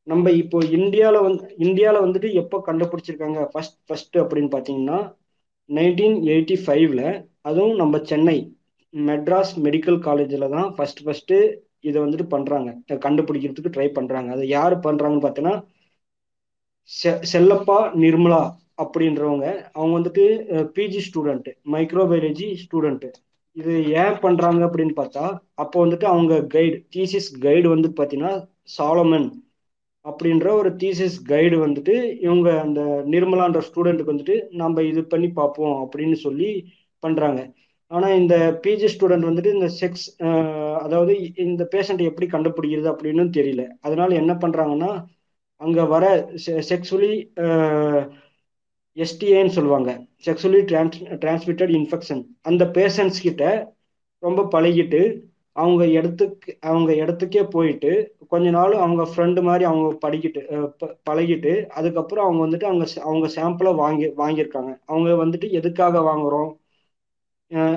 நம்ம 0.06 0.30
இப்போ 0.42 0.58
இந்தியாவில் 0.78 1.24
வந்து 1.26 1.44
இந்தியாவில் 1.64 2.04
வந்துட்டு 2.04 2.28
எப்போ 2.42 2.56
கண்டுபிடிச்சிருக்காங்க? 2.68 3.40
ஃபர்ஸ்ட் 3.52 3.78
ஃபஸ்ட்டு 3.88 4.22
அப்படின்னு 4.22 4.50
பார்த்தீங்கன்னா 4.54 4.98
நைன்டீன் 5.68 6.16
எயிட்டி 6.32 6.56
ஃபைவ்ல 6.64 7.02
அதுவும் 7.48 7.76
நம்ம 7.82 7.98
சென்னை 8.10 8.38
மெட்ராஸ் 8.94 9.52
மெடிக்கல் 9.66 9.98
காலேஜில் 10.06 10.52
தான் 10.54 10.68
ஃபர்ஸ்ட் 10.76 11.02
ஃபஸ்ட்டு 11.06 11.36
இதை 11.84 11.98
வந்துட்டு 12.02 12.26
பண்றாங்க. 12.34 12.70
கண்டுபிடிக்கிறதுக்கு 13.06 13.74
ட்ரை 13.76 13.88
பண்றாங்க. 13.98 14.30
அதை 14.36 14.46
யார் 14.48 14.74
பண்றாங்கன்னு 14.86 15.24
பார்த்தீங்கன்னா 15.26 15.56
செல்லப்பா 17.32 17.78
நிர்மலா 18.02 18.42
அப்படின்றவங்க. 18.82 19.46
அவங்க 19.76 19.94
வந்துட்டு 19.98 20.24
பிஜி 20.76 21.00
ஸ்டூடெண்ட் 21.08 21.48
மைக்ரோபயாலஜி 21.74 22.48
ஸ்டூடெண்ட் 22.62 23.06
இது 23.56 23.72
ஏன் 24.02 24.18
பண்றாங்க 24.20 24.60
அப்படின்னு 24.66 24.94
பார்த்தா 24.98 25.24
அப்போ 25.62 25.76
வந்துட்டு 25.84 26.06
அவங்க 26.12 26.34
கைடு 26.54 26.76
தீசிஸ் 26.96 27.28
கைடு 27.46 27.68
வந்து 27.68 27.88
பார்த்தீங்கன்னா 27.98 28.34
சாலமன் 28.76 29.28
அப்படின்ற 30.04 30.46
ஒரு 30.60 30.70
தீசிஸ் 30.82 31.16
கைடு 31.24 31.56
வந்துட்டு 31.64 31.94
இவங்க 32.26 32.48
அந்த 32.60 32.80
நிர்மலான்ற 33.14 33.60
ஸ்டூடெண்ட்டுக்கு 33.68 34.12
வந்துட்டு 34.14 34.36
நம்ம 34.62 34.82
இது 34.82 35.00
பண்ணி 35.04 35.28
பார்ப்போம் 35.30 35.76
அப்படின்னு 35.82 36.18
சொல்லி 36.26 36.50
பண்றாங்க. 37.02 37.40
ஆனால் 37.90 38.16
இந்த 38.20 38.34
பிஜி 38.64 38.88
ஸ்டூடெண்ட் 38.94 39.28
வந்துட்டு 39.28 39.52
இந்த 39.56 39.68
செக்ஸ் 39.80 40.06
அதாவது 40.84 41.14
இந்த 41.46 41.62
பேஷண்ட் 41.74 42.02
எப்படி 42.10 42.26
கண்டுபிடிக்கிறது 42.34 42.88
அப்படின்னு 42.92 43.24
தெரியல. 43.38 43.62
அதனால 43.80 44.14
என்ன 44.14 44.32
பண்ணுறாங்கன்னா 44.42 44.90
அங்கே 45.60 45.84
வர 45.94 46.04
செக்ஸுவலி 46.70 47.14
எஸ்டிஏன்னு 48.96 49.56
சொல்லுவாங்க. 49.56 49.90
செக்ஸுவலி 50.26 50.60
டிரான்ஸ் 50.70 51.00
டிரான்ஸ்மிட்டட் 51.24 51.72
இன்ஃபெக்ஷன் 51.78 52.22
அந்த 52.42 52.64
பேஷண்ட்ஸ் 52.78 53.24
கிட்ட 53.26 53.44
ரொம்ப 54.22 54.40
பழகிட்டு 54.54 55.02
அவங்க 55.56 55.82
இடத்துக்கு 55.98 56.50
அவங்க 56.60 56.90
இடத்துக்கே 57.02 57.42
போயிட்டு 57.50 57.90
கொஞ்ச 58.28 58.50
நாள் 58.50 58.74
அவங்க 58.84 59.02
ஃப்ரெண்டு 59.12 59.40
மாதிரி 59.42 59.64
அவங்க 59.64 59.88
படிக்கிட்டு 60.04 60.40
பழகிட்டு 61.08 61.52
அதுக்கப்புறம் 61.78 62.26
அவங்க 62.26 62.42
வந்துட்டு 62.46 62.68
அவங்க 62.70 62.86
அவங்க 63.08 63.26
சாம்பிளை 63.38 63.72
வாங்கி 63.74 64.06
வாங்கியிருக்காங்க. 64.22 64.72
அவங்க 64.86 65.10
வந்துட்டு 65.24 65.48
எதுக்காக 65.60 66.00
வாங்குறோம்? 66.10 66.50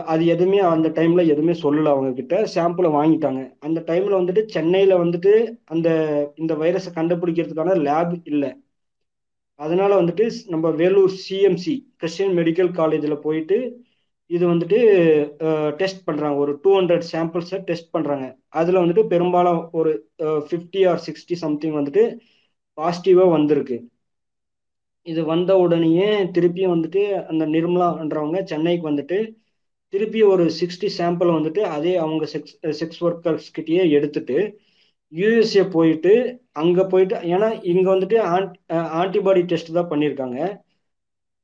அது 0.05 0.23
எதுவுமே 0.25 0.59
அந்த 0.71 0.87
டைம்ல 0.97 1.21
எதுவுமே 1.33 1.53
சொல்லல 1.61 1.91
அவங்க 1.93 2.09
கிட்ட 2.19 2.35
சாம்பிளை 2.55 2.89
வாங்கிட்டாங்க. 2.97 3.41
அந்த 3.59 3.79
டைம்ல 3.87 4.13
வந்துட்டு 4.21 4.41
சென்னையில 4.55 4.97
வந்துட்டு 5.03 5.31
அந்த 5.73 5.87
இந்த 6.41 6.53
வைரஸை 6.55 6.91
கண்டுபிடிக்கிறதுக்கான 6.97 7.77
லேப் 7.87 8.13
இல்லை. 8.31 8.51
அதனால 9.59 9.91
வந்துட்டு 10.01 10.25
நம்ம 10.53 10.69
வேலூர் 10.81 11.13
சிஎம்சி 11.25 11.73
கிறிஸ்டியன் 11.97 12.35
மெடிக்கல் 12.39 12.71
காலேஜில் 12.79 13.23
போயிட்டு 13.25 13.57
இது 14.31 14.43
வந்துட்டு 14.51 14.77
டெஸ்ட் 15.79 16.05
பண்ணுறாங்க 16.07 16.37
ஒரு 16.43 16.51
டூ 16.63 16.71
ஹண்ட்ரட் 16.77 17.05
சாம்பிள்ஸை 17.11 17.57
டெஸ்ட் 17.69 17.93
பண்ணுறாங்க 17.95 18.25
அதில் 18.59 18.81
வந்துட்டு 18.81 19.03
பெரும்பாலும் 19.13 19.61
ஒரு 19.79 19.91
ஃபிஃப்டி 20.47 20.81
ஆர் 20.91 21.03
சிக்ஸ்டி 21.07 21.35
சம்திங் 21.43 21.77
வந்துட்டு 21.79 22.03
பாசிட்டிவாக 22.77 23.33
வந்திருக்கு. 23.37 23.77
இது 25.07 25.21
வந்த 25.25 25.51
உடனேயே 25.57 26.07
திருப்பியும் 26.35 26.73
வந்துட்டு 26.75 27.01
அந்த 27.31 27.43
நிர்மலான்றவங்க 27.45 28.39
சென்னைக்கு 28.51 28.85
வந்துட்டு 28.91 29.17
திருப்பி 29.93 30.21
ஒரு 30.33 30.43
சிக்ஸ்டி 30.59 30.87
சாம்பிள் 30.99 31.35
வந்துட்டு 31.37 31.61
அதே 31.75 31.93
அவங்க 32.03 32.27
செக்ஸ் 32.33 32.55
செக்ஸ் 32.79 33.01
ஒர்க்கர்ஸ் 33.07 33.49
கிட்டேயே 33.57 33.83
எடுத்துட்டு 33.97 34.37
யூஎஸ்ஏ 35.11 35.63
போயிட்டு 35.75 36.13
அங்கே 36.61 36.83
போயிட்டு 36.91 37.15
ஏன்னா 37.33 37.49
இங்கே 37.71 37.89
வந்துட்டு 37.93 38.17
ஆன்டிபாடி 39.01 39.41
டெஸ்ட் 39.51 39.75
தான் 39.77 39.91
பண்ணியிருக்காங்க. 39.91 40.39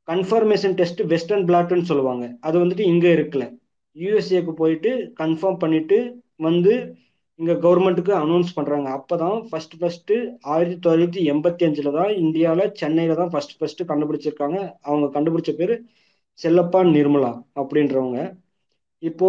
கன்ஃபர்மேஷன் 0.08 0.76
டெஸ்ட் 0.80 1.02
வெஸ்டர்ன் 1.12 1.46
பிளாட்னு 1.50 1.90
சொல்லுவாங்க. 1.90 2.26
அது 2.48 2.56
வந்துட்டு 2.64 2.86
இங்கே 2.94 3.10
இருக்கல. 3.18 3.44
யூஎஸ்ஏக்கு 3.96 4.54
போயிட்டு 4.62 4.92
கன்ஃபார்ம் 5.22 5.62
பண்ணிட்டு 5.64 5.98
வந்து 6.48 6.74
இங்கே 7.40 7.56
கவர்மெண்ட்டுக்கு 7.66 8.14
அனௌன்ஸ் 8.24 8.56
பண்ணுறாங்க 8.58 8.88
அப்போ 8.98 9.16
தான் 9.24 9.38
ஃபஸ்ட்டு 9.50 9.80
ஃபஸ்ட்டு 9.82 10.16
ஆயிரத்தி 10.54 10.78
தொள்ளாயிரத்தி 10.86 11.22
எண்பத்தி 11.34 11.66
அஞ்சில் 11.68 11.96
தான் 12.00 12.12
இந்தியாவில் 12.24 12.74
சென்னையில் 12.82 13.20
தான் 13.22 13.32
ஃபர்ஸ்ட் 13.34 13.56
ஃபஸ்ட்டு 13.60 13.90
கண்டுபிடிச்சிருக்காங்க. 13.92 14.58
அவங்க 14.88 15.08
கண்டுபிடிச்ச 15.16 15.54
பேர் 15.62 15.76
செல்லப்பா 16.40 16.80
நிர்மலா 16.96 17.32
அப்படின்றவங்க. 17.62 18.20
இப்போ 19.04 19.28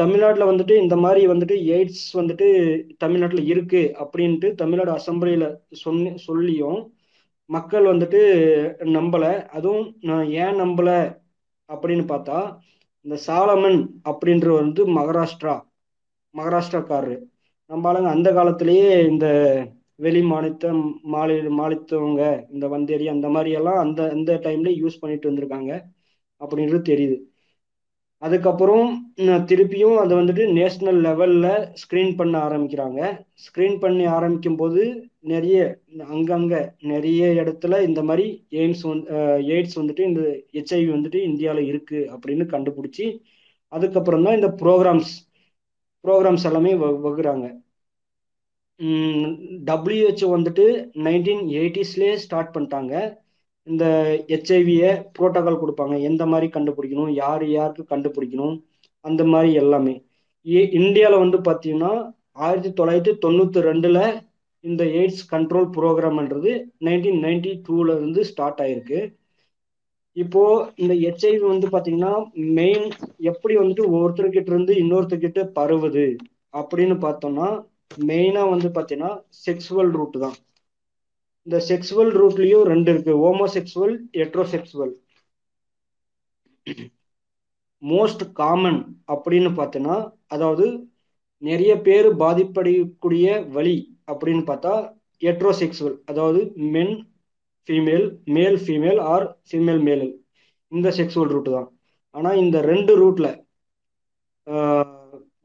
தமிழ்நாட்டில் 0.00 0.50
வந்துட்டு 0.50 0.74
இந்த 0.82 0.96
மாதிரி 0.96 1.22
வந்துட்டு 1.32 1.56
எய்ட்ஸ் 1.74 2.06
வந்துட்டு 2.20 2.46
தமிழ்நாட்டில் 2.98 3.44
இருக்கு 3.52 3.82
அப்படின்ட்டு 4.02 4.48
தமிழ்நாடு 4.62 4.92
அசம்பிளியில 4.98 5.46
சொன்னி 5.84 6.10
சொல்லியும் 6.28 6.78
மக்கள் 7.50 7.90
வந்துட்டு 7.92 8.20
நம்பலை. 8.98 9.32
அதுவும் 9.56 9.86
நான் 10.08 10.26
ஏன் 10.42 10.60
நம்பலை 10.62 10.98
அப்படின்னு 11.68 12.04
பார்த்தா 12.12 12.38
இந்த 13.06 13.16
சாலமன் 13.26 13.78
அப்படின்ற 14.10 14.48
வந்து 14.60 14.80
மகாராஷ்டிரா 14.98 15.54
மகாராஷ்டிராக்காரரு. 16.34 17.16
நம்ம 17.70 17.88
ஆளுங்க 17.90 18.10
அந்த 18.16 18.28
காலத்திலேயே 18.38 18.90
இந்த 19.10 19.26
வெளி 20.00 20.20
மாநில 20.32 20.70
மாநில 21.14 21.48
மாநிலத்தவங்க 21.58 22.22
இந்த 22.54 22.66
வந்தேரி 22.74 23.06
அந்த 23.14 23.28
மாதிரி 23.34 23.50
எல்லாம் 23.60 23.80
அந்த 23.84 24.00
அந்த 24.16 24.32
டைம்ல 24.46 24.70
யூஸ் 24.82 25.00
பண்ணிட்டு 25.02 25.30
வந்திருக்காங்க. 25.30 25.72
அப்படின்றது 26.44 26.82
தெரியுது. 26.92 27.16
அதுக்கப்புறம் 28.26 28.88
திருப்பியும் 29.50 29.98
அதை 30.02 30.12
வந்துட்டு 30.18 30.44
நேஷ்னல் 30.58 30.98
லெவலில் 31.06 31.52
ஸ்க்ரீன் 31.82 32.12
பண்ண 32.18 32.34
ஆரம்பிக்கிறாங்க. 32.46 33.00
ஸ்க்ரீன் 33.44 33.76
பண்ணி 33.84 34.04
ஆரம்பிக்கும் 34.16 34.58
போது 34.62 34.82
நிறைய 35.32 35.58
அங்கங்கே 36.14 36.60
நிறைய 36.92 37.22
இடத்துல 37.42 37.80
இந்த 37.88 38.02
மாதிரி 38.08 38.26
எய்ம்ஸ் 38.62 38.84
வந்து 38.90 39.06
எய்ட்ஸ் 39.54 39.78
வந்துட்டு 39.80 40.04
இந்த 40.10 40.22
ஹெச்ஐவி 40.58 40.90
வந்துட்டு 40.96 41.20
இந்தியாவில் 41.30 41.68
இருக்குது 41.70 42.08
அப்படின்னு 42.14 42.46
கண்டுபிடிச்சி 42.54 43.06
அதுக்கப்புறம் 43.72 44.24
தான் 44.26 44.38
இந்த 44.40 44.50
ப்ரோக்ராம்ஸ் 44.62 45.14
ப்ரோக்ராம்ஸ் 46.04 46.46
எல்லாமே 46.48 46.72
வகுறாங்க. 47.06 47.46
டபிள்யூஹெச்ஓ 49.70 50.28
வந்துட்டு 50.36 50.64
நைன்டீன் 51.06 51.42
எயிட்டிஸ்லேயே 51.58 52.14
ஸ்டார்ட் 52.24 52.54
பண்ணிட்டாங்க. 52.54 52.94
இந்த 53.70 53.84
ஹெச்ஐவியை 54.30 54.90
புரோட்டோகால் 55.16 55.62
கொடுப்பாங்க. 55.62 55.96
எந்த 56.10 56.22
மாதிரி 56.32 56.48
கண்டுபிடிக்கணும் 56.56 57.12
யார் 57.22 57.44
யாருக்கு 57.56 57.84
கண்டுபிடிக்கணும் 57.92 58.56
அந்த 59.04 59.22
மாதிரி 59.32 59.50
எல்லாமே. 59.62 59.94
இந்தியாவில் 60.80 61.22
வந்து 61.24 61.38
பார்த்தீங்கன்னா 61.48 61.92
ஆயிரத்தி 62.46 62.70
தொள்ளாயிரத்தி 62.78 63.14
தொண்ணூற்றி 63.24 63.60
ரெண்டில் 63.68 64.02
இந்த 64.64 64.82
எய்ட்ஸ் 64.98 65.24
கண்ட்ரோல் 65.32 65.68
ப்ரோக்ராம்ன்றது 65.76 66.50
நைன்டீன் 66.86 67.20
நைன்டி 67.26 67.52
டூவில் 67.66 67.92
இருந்து 67.98 68.20
ஸ்டார்ட் 68.30 68.60
ஆயிருக்கு. 68.64 69.00
இப்போ 70.16 70.42
இந்த 70.82 70.94
ஹெச்ஐவி 71.02 71.44
வந்து 71.52 71.66
பார்த்தீங்கன்னா 71.74 72.12
மெயின் 72.58 72.86
எப்படி 73.30 73.54
வந்துட்டு 73.60 73.84
ஒவ்வொருத்தர்கிட்ட 73.92 74.50
இருந்து 74.52 74.74
இன்னொருத்தர்கிட்ட 74.82 75.42
பரவுது 75.58 76.06
அப்படின்னு 76.60 76.96
பார்த்தோம்னா 77.06 77.48
மெயினாக 78.08 78.52
வந்து 78.54 78.68
பார்த்தீங்கன்னா 78.76 79.12
செக்ஸுவல் 79.46 79.92
ரூட் 79.98 80.18
தான். 80.24 80.36
இந்த 81.50 81.60
செக்ஸுவல் 81.68 82.10
ரூட்லயும் 82.20 82.66
ரெண்டு 82.70 82.90
இருக்கு. 82.92 83.12
ஹோமோசெக்சுவல் 83.22 83.94
எட்ரோசெக்சுவல் 84.24 84.92
மோஸ்ட் 87.82 88.22
காமன் 88.32 88.78
அப்படின்னு 89.14 89.50
பார்த்தோன்னா 89.58 89.96
அதாவது 90.34 90.66
நிறைய 91.42 91.72
பேர் 91.86 92.08
பாதிப்படையக்கூடிய 92.22 93.26
வழி 93.56 93.74
அப்படின்னு 94.12 94.42
பார்த்தா 94.50 94.74
எட்ரோசெக்சுவல் 95.22 95.96
அதாவது 96.06 96.40
men 96.74 96.94
female 97.68 98.06
male 98.36 98.58
female 98.64 99.00
or 99.14 99.26
female 99.48 99.82
male 99.88 100.06
இந்த 100.72 100.88
செக்ஸுவல் 100.98 101.32
ரூட்டு 101.34 101.50
தான். 101.50 101.68
ஆனால் 102.14 102.36
இந்த 102.36 102.60
ரெண்டு 102.70 102.94
ரூட்டில் 103.02 103.32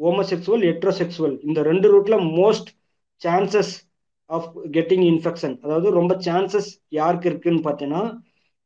ஹோமோசெக்சுவல் 0.05 0.65
எட்ரோசெக்சுவல் 0.73 1.35
இந்த 1.47 1.61
ரெண்டு 1.71 1.89
ரூட்டில் 1.95 2.19
most 2.39 2.69
chances 3.21 3.73
of 4.29 4.47
getting 4.77 5.05
infection 5.11 5.55
அதாவது 5.65 5.87
ரொம்ப 5.99 6.13
சான்சஸ் 6.27 6.69
யாருக்கு 6.99 7.29
இருக்குன்னு 7.31 7.65
பார்த்தீங்கன்னா 7.67 8.03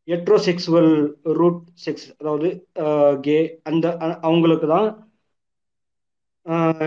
எட்ரோசெக்சுவல் 0.07 0.91
ரூட் 1.39 1.63
செக்ஸ் 1.85 2.07
அதாவது 2.21 2.47
கே 3.25 3.37
அந்த 3.69 3.85
அவங்களுக்கு 4.27 4.67
தான் 4.75 4.87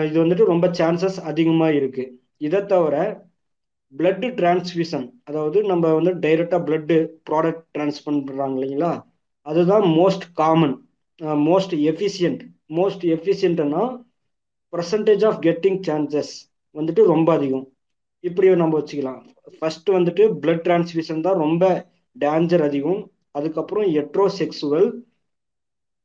இது 0.06 0.16
வந்துட்டு 0.22 0.44
ரொம்ப 0.52 0.66
சான்சஸ் 0.78 1.18
அதிகமாக 1.30 1.76
இருக்கு. 1.78 2.04
இதை 2.46 2.60
தவிர 2.72 2.96
பிளட்டு 3.94 4.28
டிரான்ஸ்ஃபியூஷன் 4.38 5.06
அதாவது 5.28 5.58
நம்ம 5.70 5.92
வந்து 5.98 6.12
டைரெக்டாக 6.24 6.60
பிளட்டு 6.68 6.96
ப்ராடக்ட் 7.28 7.64
டிரான்ஸ்ஃபர் 7.74 8.16
பண்ணுறாங்க 8.28 8.56
இல்லைங்களா? 8.58 8.92
அதுதான் 9.46 9.84
most 9.98 10.26
common 10.40 10.74
most 11.48 11.74
efficient 11.90 12.42
most 12.78 13.04
எஃபிஷியன்ட்னா 13.16 13.82
percentage 14.72 15.24
of 15.30 15.40
getting 15.46 15.80
chances 15.88 16.32
வந்துட்டு 16.74 17.04
ரொம்ப 17.12 17.28
அதிகம். 17.38 17.66
இப்படி 18.28 18.48
நம்ம 18.62 18.74
வச்சுக்கலாம். 18.80 19.20
ஃபர்ஸ்ட் 19.56 19.88
வந்துட்டு 19.96 20.24
பிளட் 20.42 20.64
டிரான்ஸ்ஃபியூஷன் 20.66 21.24
தான் 21.26 21.40
ரொம்ப 21.44 21.64
டேஞ்சர் 22.16 22.64
அதிகம். 22.68 23.00
அதுக்கப்புறம் 23.38 23.86
எட்ரோசெக்சுவல் 24.00 24.88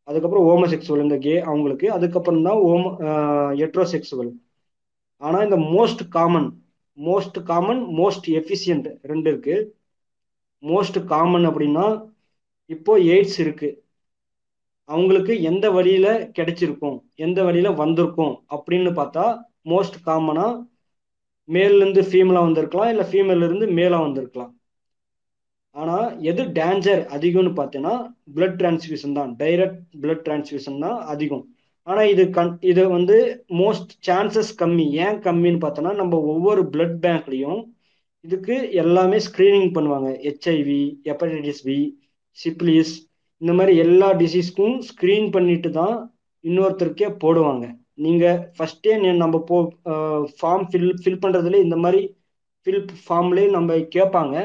அதுக்கப்புறம் 0.07 0.47
ஓமோசெக்சுவல் 0.51 1.03
இந்த 1.05 1.17
கே 1.25 1.33
அவங்களுக்கு. 1.49 1.87
அதுக்கப்புறம் 1.97 2.45
தான் 2.47 2.59
ஓம 2.69 2.83
எட்ரோசெக்சுவல் 3.65 4.31
ஆனால் 5.21 5.45
இந்த 5.47 5.57
most 5.75 6.03
common 6.15 6.49
most 6.97 7.37
common 7.49 7.81
most 7.99 8.27
efficient 8.39 8.87
ரெண்டு 9.09 9.27
இருக்கு. 9.31 9.55
மோஸ்ட் 10.63 10.99
காமன் 11.11 11.45
அப்படின்னா 11.49 11.85
இப்போ 12.75 12.93
எய்ட்ஸ் 13.13 13.37
இருக்கு. 13.43 13.69
அவங்களுக்கு 14.89 15.33
எந்த 15.49 15.65
வழியில 15.75 16.07
கிடைச்சிருக்கும்? 16.37 16.97
எந்த 17.25 17.39
வழியில 17.47 17.69
வந்திருக்கும்? 17.81 18.33
அப்படின்னு 18.55 18.91
பார்த்தா 18.99 19.25
மோஸ்ட் 19.71 19.97
காமனாக 20.07 20.61
மேல்லேருந்து 21.55 22.01
ஃபீமேலாக 22.09 22.47
வந்திருக்கலாம் 22.47 22.91
இல்லை 22.93 23.05
ஃபீமேலேருந்து 23.11 23.67
மேலாக 23.79 24.05
வந்திருக்கலாம். 24.07 24.51
ஆனால் 25.75 26.07
எது 26.29 26.43
டேஞ்சர் 26.57 27.01
அதிகம்னு 27.15 27.51
பார்த்தீங்கன்னா 27.59 27.95
பிளட் 28.35 28.57
டிரான்ஸ்ஃபியூஷன் 28.61 29.17
தான். 29.19 29.31
டைரக்ட் 29.41 29.81
பிளட் 30.03 30.23
டிரான்ஸ்ஃபியூஷன் 30.27 30.79
தான் 30.85 30.97
அதிகம். 31.13 31.45
ஆனால் 31.87 32.09
இது 32.13 32.23
கண் 32.37 32.53
இது 32.71 32.83
வந்து 32.97 33.17
மோஸ்ட் 33.61 33.91
சான்சஸ் 34.07 34.51
கம்மி. 34.61 34.85
ஏன் 35.05 35.19
கம்மின்னு 35.27 35.63
பார்த்தோன்னா 35.65 35.93
நம்ம 36.01 36.13
ஒவ்வொரு 36.33 36.63
பிளட் 36.73 36.97
பேங்க்லையும் 37.05 37.61
இதுக்கு 38.25 38.55
எல்லாமே 38.83 39.17
ஸ்க்ரீனிங் 39.27 39.69
பண்ணுவாங்க. 39.77 40.09
ஹெச்ஐவி 40.25 40.81
ஹெப்படைட்டிஸ் 41.09 41.63
பி 41.67 41.77
சிப்ளிஸ் 42.37 42.93
இந்த 43.41 43.51
மாதிரி 43.57 43.73
எல்லா 43.85 44.09
டிசீஸ்க்கும் 44.21 44.75
ஸ்க்ரீன் 44.89 45.27
பண்ணிட்டு 45.35 45.69
தான் 45.79 45.95
இன்னொருத்தருக்கே 46.43 47.09
போடுவாங்க. 47.23 47.65
நீங்க 47.97 48.25
ஃபர்ஸ்டே 48.55 48.93
நம்ம 49.23 49.37
போ 49.49 49.57
ஃபார்ம் 50.39 50.65
ஃபில் 50.71 50.91
ஃபில் 51.01 51.23
பண்றதுல 51.23 51.59
இந்த 51.65 51.77
மாதிரி 51.83 52.01
ஃபில் 52.67 52.83
ஃபார்ம்லேயே 53.05 53.49
நம்ம 53.57 53.77
கேட்பாங்க 53.95 54.35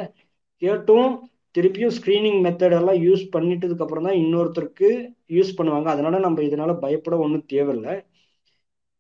கேட்டும் 0.63 1.11
திருப்பியும் 1.55 1.95
ஸ்க்ரீனிங் 1.97 2.39
மெத்தட் 2.47 2.77
எல்லாம் 2.79 2.99
யூஸ் 3.07 3.25
பண்ணிட்டதுக்கு 3.35 3.85
அப்புறம் 3.87 4.07
தான் 4.09 4.21
இன்னொருத்தருக்கு 4.23 4.89
யூஸ் 5.37 5.57
பண்ணுவாங்க. 5.59 5.89
அதனால 5.95 6.19
நம்ம 6.27 6.43
இதனால 6.49 6.73
பயப்பட 6.85 7.17
ஒன்றும் 7.25 7.49
தேவையில்லை. 7.53 7.95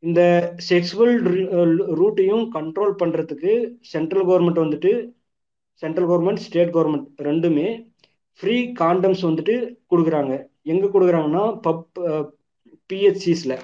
இந்த 0.02 0.20
செக்ஸுவல் 0.70 1.14
ரூட்டையும் 2.00 2.44
கண்ட்ரோல் 2.56 2.94
பண்ணுறதுக்கு 3.02 3.52
சென்ட்ரல் 3.92 4.26
கவர்மெண்ட் 4.30 4.62
வந்துட்டு 4.64 4.92
சென்ட்ரல் 5.82 6.08
கவர்மெண்ட் 6.10 6.44
ஸ்டேட் 6.46 6.74
கவர்மெண்ட் 6.76 7.08
ரெண்டுமே 7.28 7.68
ஃப்ரீ 8.40 8.56
காண்டம்ஸ் 8.82 9.22
வந்துட்டு 9.28 9.54
கொடுக்குறாங்க. 9.92 10.32
எங்கே 10.72 10.88
கொடுக்குறாங்கன்னா 10.94 11.44
பப் 11.66 11.84
பிஹெச்சிஸில் 12.90 13.56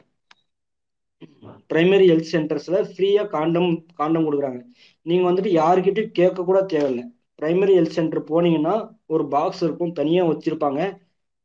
பிரைமரி 1.70 2.06
ஹெல்த் 2.10 2.32
சென்டர்ஸில் 2.34 2.78
ஃப்ரீயாக 2.90 3.30
காண்டம் 3.34 3.70
காண்டம் 4.00 4.26
கொடுக்குறாங்க. 4.26 4.60
நீங்கள் 5.06 5.28
வந்துட்டு 5.28 5.50
யாருக்கிட்டையும் 5.60 6.16
கேட்க 6.18 6.44
கூட 6.50 6.60
தேவையில்லை. 6.72 7.04
பிரைமரி 7.40 7.74
ஹெல்த் 7.78 7.96
சென்டர் 7.98 8.22
போனீங்கன்னா 8.30 8.76
ஒரு 9.14 9.24
பாக்ஸ் 9.34 9.62
இருக்கும் 9.66 9.96
தனியாக 9.98 10.30
வச்சுருப்பாங்க. 10.32 10.80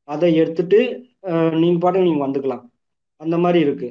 அதை 0.10 0.30
எடுத்துட்டு 0.42 0.80
நீங்கள் 1.62 1.82
பாட்டுக்கு 1.84 2.08
நீங்கள் 2.10 2.25
வந்துக்கலாம். 2.27 2.63
அந்த 3.22 3.36
மாதிரி 3.44 3.60
இருக்கு. 3.65 3.89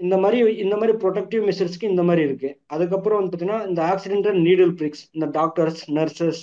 இந்த 0.00 0.16
மாதிரி 0.22 0.38
இந்த 0.64 0.74
மாதிரி 0.80 0.94
ப்ரொடக்டிவ் 1.02 1.42
மெஷர்ஸ்க்கு 1.48 1.90
இந்த 1.92 2.02
மாதிரி 2.08 2.22
இருக்கு. 2.28 2.50
அதுக்கப்புறம் 2.74 3.18
வந்து 3.20 3.32
பார்த்தீங்கன்னா 3.32 3.60
இந்த 3.70 3.80
ஆக்சிடென்டல் 3.92 4.38
நீடில் 4.46 4.74
பிரிக்ஸ் 4.80 5.04
இந்த 5.16 5.26
டாக்டர்ஸ் 5.38 5.82
நர்சஸ் 5.98 6.40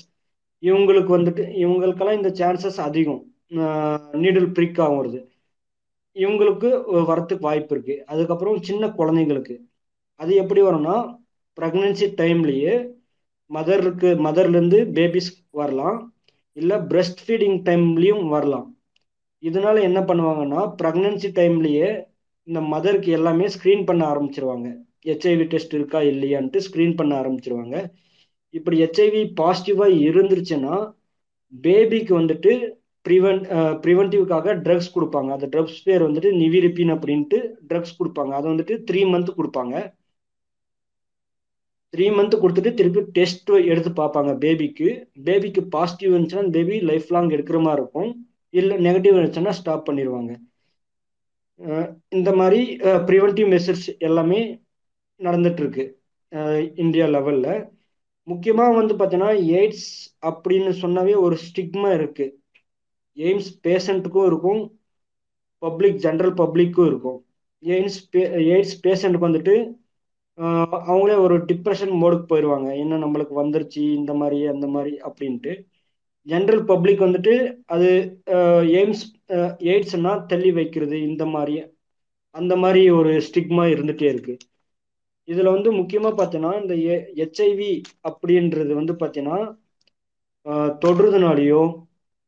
இவங்களுக்கு 0.63 1.11
வந்துட்டு 1.17 1.43
இவங்களுக்கெல்லாம் 1.63 2.19
இந்த 2.19 2.31
சான்சஸ் 2.39 2.79
அதிகம். 2.87 3.21
நீடில் 4.23 4.49
பிரிக் 4.57 4.79
ஆகுறது 4.87 5.19
இவங்களுக்கு 6.23 6.69
வரத்துக்கு 7.09 7.45
வாய்ப்பு 7.47 7.73
இருக்கு. 7.75 7.95
அதுக்கப்புறம் 8.13 8.61
சின்ன 8.67 8.87
குழந்தைங்களுக்கு. 8.99 9.55
அது 10.19 10.31
எப்படி 10.35 10.61
வரும்னா 10.61 10.95
ப்ரெக்னன்சி 11.57 12.07
டைம்லயே 12.21 12.73
மதருக்கு 13.51 14.09
மதர்லேருந்து 14.25 14.79
பேபிஸ் 14.97 15.31
வரலாம். 15.59 15.97
இல்லை 16.57 16.77
பிரெஸ்ட் 16.91 17.21
ஃபீடிங் 17.25 17.57
டைம்லேயும் 17.69 18.27
வரலாம். 18.27 18.67
இதனால 19.43 19.81
என்ன 19.81 19.99
பண்ணுவாங்கன்னா 19.99 20.61
ப்ரெக்னன்சி 20.81 21.29
டைம்லேயே 21.39 21.89
இந்த 22.47 22.59
மதருக்கு 22.73 23.09
எல்லாமே 23.17 23.45
ஸ்க்ரீன் 23.55 23.85
பண்ண 23.85 24.03
ஆரம்பிச்சிருவாங்க. 24.13 24.67
ஹெச்ஐவி 25.07 25.45
டெஸ்ட் 25.47 25.73
இருக்கா 25.73 25.99
இல்லையான்ட்டு 26.11 26.59
ஸ்க்ரீன் 26.67 26.95
பண்ண 26.95 27.13
ஆரம்பிச்சிருவாங்க. 27.21 27.75
இப்படி 28.53 28.77
ஹெச்ஐவி 28.83 29.21
பாசிட்டிவாக 29.41 29.97
இருந்துருச்சுன்னா 30.07 30.75
பேபிக்கு 31.53 32.13
வந்துட்டு 32.19 32.51
ப்ரிவென்ட் 33.05 33.45
ப்ரிவென்டிவ்காக 33.83 34.53
ட்ரக்ஸ் 34.65 34.93
கொடுப்பாங்க. 34.95 35.29
அந்த 35.35 35.47
ட்ரக்ஸ் 35.53 35.79
பேர் 35.87 36.05
வந்துட்டு 36.07 36.31
நிவிரிப்பின் 36.41 36.93
அப்படின்ட்டு 36.95 37.39
ட்ரக்ஸ் 37.69 37.97
கொடுப்பாங்க. 37.99 38.31
அதை 38.39 38.47
வந்துட்டு 38.53 38.75
த்ரீ 38.89 39.01
மந்த் 39.13 39.37
கொடுப்பாங்க. 39.39 39.75
த்ரீ 41.93 42.07
மந்த் 42.17 42.41
கொடுத்துட்டு 42.41 42.71
திருப்பி 42.79 43.01
டெஸ்ட் 43.17 43.51
எடுத்து 43.73 43.91
பார்ப்பாங்க 43.99 44.31
பேபிக்கு 44.43 44.89
பேபிக்கு 45.27 45.61
பாசிட்டிவ் 45.75 46.11
இருந்துச்சுன்னா 46.13 46.51
பேபி 46.57 46.75
லைஃப் 46.89 47.09
லாங் 47.15 47.31
எடுக்கிற 47.35 47.59
மாதிரி 47.67 47.81
இருக்கும். 47.83 48.11
இல்லை 48.53 48.75
நெகட்டிவ் 48.87 49.17
இருந்துச்சுன்னா 49.17 49.53
ஸ்டாப் 49.59 49.87
பண்ணிடுவாங்க. 49.89 50.31
இந்த 52.17 52.29
மாதிரி 52.39 52.59
ப்ரிவென்டிவ் 53.07 53.49
மெசர்ஸ் 53.53 53.87
எல்லாமே 54.07 54.39
நடந்துட்டு 55.19 55.61
இருக்கு 55.63 55.85
இந்தியா 56.83 57.05
லெவலில் 57.15 57.51
முக்கியமாக 58.27 58.77
வந்து 58.79 58.93
பார்த்தீங்கன்னா 58.99 59.31
எய்ட்ஸ் 59.59 59.89
அப்படின்னு 60.29 60.71
சொன்னாவே 60.83 61.15
ஒரு 61.25 61.35
ஸ்டிக்மா 61.47 61.89
இருக்குது 61.99 62.33
எய்ம்ஸ் 63.27 63.49
பேஷண்ட்டுக்கும் 63.67 64.27
இருக்கும். 64.29 64.61
பப்ளிக் 65.61 65.97
ஜென்ரல் 66.05 66.33
பப்ளிக்கும் 66.41 66.87
இருக்கும். 66.91 67.19
எய்ம்ஸ் 67.63 67.97
எய்ட்ஸ் 68.51 68.75
பேஷண்ட்டுக்கு 68.85 69.29
வந்துட்டு 69.29 69.55
அவங்களே 70.89 71.15
ஒரு 71.25 71.35
டிப்ரெஷன் 71.49 71.93
மோடுக்கு 72.01 72.25
போயிடுவாங்க 72.29 72.67
என்ன 72.83 72.99
நம்மளுக்கு 73.03 73.33
வந்துருச்சு 73.41 73.81
இந்த 73.99 74.11
மாதிரி 74.19 74.37
அந்த 74.53 74.67
மாதிரி 74.75 74.93
அப்படின்ட்டு. 75.07 75.53
ஜென்ரல் 76.27 76.63
பப்ளிக் 76.71 77.03
வந்துட்டு 77.05 77.33
அது 77.73 77.89
எய்ம்ஸ் 78.79 79.03
எய்ட்ஸ்னா 79.71 80.13
தள்ளி 80.31 80.51
வைக்கிறது 80.59 80.97
இந்த 81.09 81.25
மாதிரி 81.35 81.55
அந்த 82.35 82.53
மாதிரி 82.63 82.81
ஒரு 82.99 83.11
ஸ்டிக்மா 83.27 83.63
இருந்துகிட்டே 83.73 84.07
இருக்கு. 84.13 84.35
இதில் 85.27 85.53
வந்து 85.55 85.69
முக்கியமாக 85.79 86.13
பார்த்தீங்கன்னா 86.19 86.53
இந்த 86.61 86.75
ஹெச்ஐவி 87.19 87.71
அப்படின்றது 88.09 88.71
வந்து 88.79 88.93
பார்த்தீங்கன்னா 89.01 89.39
தொடுறதுனாலையோ 90.83 91.61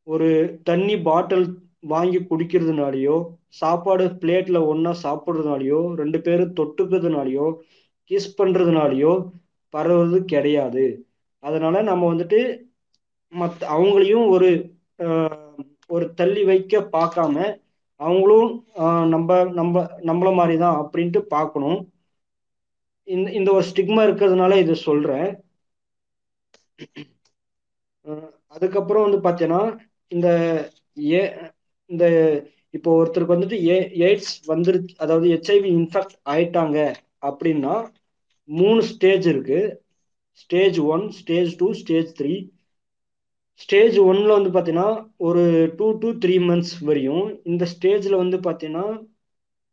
ஒரு 0.06 0.28
தண்ணி 0.64 0.94
பாட்டில் 1.06 1.46
வாங்கி 1.90 2.18
குடிக்கிறதுனாலையோ 2.22 3.16
சாப்பாடு 3.60 4.04
பிளேட்ல 4.20 4.58
ஒன்றா 4.70 4.92
சாப்பிட்றதுனாலயோ 5.02 5.80
ரெண்டு 6.00 6.18
பேரும் 6.26 6.56
தொட்டுக்கிறதுனாலையோ 6.58 7.46
கிஸ் 8.10 8.30
பண்ணுறதுனாலையோ 8.38 9.12
பரவுறது 9.74 10.18
கிடையாது. 10.32 10.84
அதனால 11.42 11.74
நம்ம 11.90 12.02
வந்துட்டு 12.12 12.40
மத் 13.32 13.62
அவங்களையும் 13.74 14.26
ஒரு 14.34 14.48
ஒரு 15.90 16.06
தள்ளி 16.18 16.42
வைக்க 16.44 16.80
பார்க்காம 16.94 17.36
அவங்களும் 18.00 18.50
நம்ம 19.12 19.30
நம்ம 19.58 19.74
நம்மள 20.08 20.28
மாதிரி 20.38 20.56
தான் 20.64 20.78
அப்படின்ட்டு 20.82 21.20
பார்க்கணும். 21.34 21.78
இந்த 23.08 23.28
இந்த 23.38 23.50
ஒரு 23.56 23.64
ஸ்டிக்மா 23.70 24.02
இருக்கிறதுனால 24.06 24.58
இதை 24.64 24.74
சொல்கிறேன் 24.88 25.28
அதுக்கப்புறம் 28.52 29.04
வந்து 29.06 29.18
பார்த்தீங்கன்னா 29.26 29.62
இந்த 30.12 30.28
ஏ 31.10 31.20
இந்த 31.90 32.04
இப்போ 32.76 32.90
ஒருத்தருக்கு 32.98 33.34
வந்துட்டு 33.34 33.58
ஏ 33.66 33.76
எய்ட்ஸ் 34.06 34.32
வந்துரு 34.52 34.78
அதாவது 34.96 35.26
ஹெச்ஐவி 35.32 35.70
இன்ஃபெக்ட் 35.78 36.16
ஆயிட்டாங்க 36.34 36.78
அப்படின்னா 37.28 37.74
மூணு 38.48 38.80
ஸ்டேஜ் 38.82 39.26
இருக்கு. 39.26 39.60
Stage 40.42 40.78
one 40.94 41.04
stage 41.20 41.50
two 41.56 41.68
stage 41.82 42.10
three 42.18 42.34
stage 43.60 43.96
ஒன்ல 44.00 44.30
வந்து 44.36 44.50
பார்த்தீங்கன்னா 44.50 44.90
ஒரு 45.26 45.42
டூ 45.78 45.86
டு 46.02 46.08
த்ரீ 46.22 46.36
மந்த்ஸ் 46.48 46.74
வரையும் 46.88 47.26
இந்த 47.50 47.64
ஸ்டேஜில் 47.74 48.20
வந்து 48.22 48.38
பார்த்தீங்கன்னா 48.46 48.86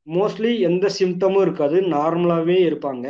மோஸ்ட்லி 0.07 0.51
எந்த 0.69 0.85
சிம்டமும் 0.99 1.43
இருக்காது. 1.45 1.77
நார்மலாகவே 1.95 2.57
இருப்பாங்க. 2.67 3.07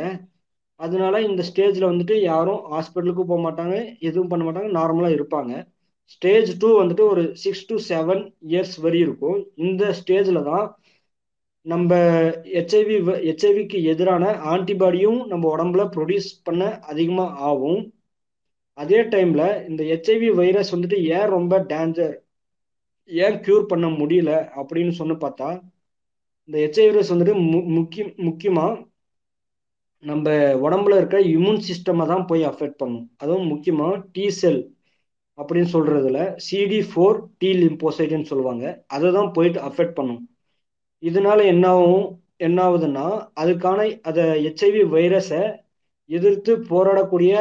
அதனால 0.80 1.14
இந்த 1.20 1.42
ஸ்டேஜில் 1.50 1.90
வந்துட்டு 1.90 2.14
யாரும் 2.22 2.62
ஹாஸ்பிட்டலுக்கும் 2.72 3.30
போக 3.32 3.40
மாட்டாங்க 3.46 3.76
எதுவும் 4.08 4.30
பண்ண 4.32 4.42
மாட்டாங்க 4.46 4.70
நார்மலாக 4.78 5.16
இருப்பாங்க. 5.18 5.52
ஸ்டேஜ் 6.12 6.50
டூ 6.62 6.68
வந்துட்டு 6.80 7.04
ஒரு 7.12 7.22
சிக்ஸ் 7.42 7.66
டு 7.70 7.76
செவன் 7.90 8.22
இயர்ஸ் 8.50 8.76
வரையும் 8.84 9.06
இருக்கும். 9.06 9.38
இந்த 9.66 9.82
ஸ்டேஜில் 10.00 10.48
தான் 10.50 10.66
நம்ம 11.66 11.90
ஹெச்ஐவி 12.56 12.96
ஹெச்ஐவிக்கு 13.28 13.78
எதிரான 13.92 14.24
ஆன்டிபாடியும் 14.52 15.20
நம்ம 15.32 15.44
உடம்புல 15.54 15.82
ப்ரொடியூஸ் 15.96 16.28
பண்ண 16.48 16.62
அதிகமாக 16.92 17.36
ஆகும். 17.50 17.80
அதே 18.78 19.00
டைமில் 19.12 19.46
இந்த 19.70 19.82
ஹெச்ஐவி 19.90 20.28
வைரஸ் 20.40 20.74
வந்துட்டு 20.74 20.98
ஏன் 21.16 21.32
ரொம்ப 21.36 21.54
டேஞ்சர் 21.72 22.14
ஏன் 23.10 23.38
க்யூர் 23.44 23.64
பண்ண 23.72 23.86
முடியல 24.00 24.32
அப்படின்னு 24.60 24.92
சொன்ன 25.00 25.16
பார்த்தா 25.24 25.48
இந்த 26.48 26.56
ஹெச்ஐவி 26.64 26.90
வைரஸ் 26.92 27.12
வந்துட்டு 27.14 27.34
மு 27.50 27.58
முக்கிய 27.78 28.04
முக்கியமாக 28.28 28.72
நம்ம 30.04 30.26
உடம்புல 30.66 30.98
இருக்க 30.98 31.18
இம்யூன் 31.34 31.62
சிஸ்டமை 31.68 32.04
தான் 32.12 32.28
போய் 32.28 32.42
அஃபெக்ட் 32.50 32.80
பண்ணும். 32.82 33.06
அதுவும் 33.22 33.50
முக்கியமாக 33.52 33.98
டி 34.14 34.24
செல் 34.40 34.60
அப்படின்னு 35.40 35.70
சொல்றதுல 35.74 36.18
சிடி 36.46 36.80
ஃபோர் 36.90 37.18
டி 37.40 37.50
லிம்போசைட்னு 37.62 38.30
சொல்லுவாங்க. 38.30 38.64
அதை 38.94 39.08
தான் 39.18 39.30
போயிட்டு 39.36 39.60
அஃபெக்ட் 39.68 39.98
பண்ணும். 39.98 40.22
இதனால 41.02 41.38
என்ன 41.52 41.66
ஆகும் 41.76 42.08
என்ன 42.46 42.58
ஆகுதுன்னா 42.66 43.06
அதுக்கான 43.42 43.78
அதை 44.10 44.24
ஹெச்ஐவி 44.44 44.82
வைரஸை 44.96 45.42
எதிர்த்து 46.10 46.52
போராடக்கூடிய 46.72 47.32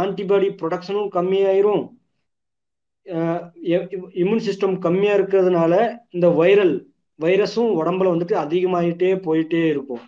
ஆன்டிபாடி 0.00 0.48
ப்ரொடக்ஷனும் 0.60 1.10
கம்மியாயிரும். 1.16 1.84
இம்யூன் 4.22 4.44
சிஸ்டம் 4.46 4.76
கம்மியாக 4.86 5.18
இருக்கிறதுனால 5.18 5.74
இந்த 6.16 6.28
வைரல் 6.40 6.74
வைரஸும் 7.18 7.70
உடம்புல 7.80 8.12
வந்துட்டு 8.14 8.36
அதிகமாயிட்டே 8.44 9.10
போயிட்டே 9.26 9.62
இருக்கும். 9.74 10.02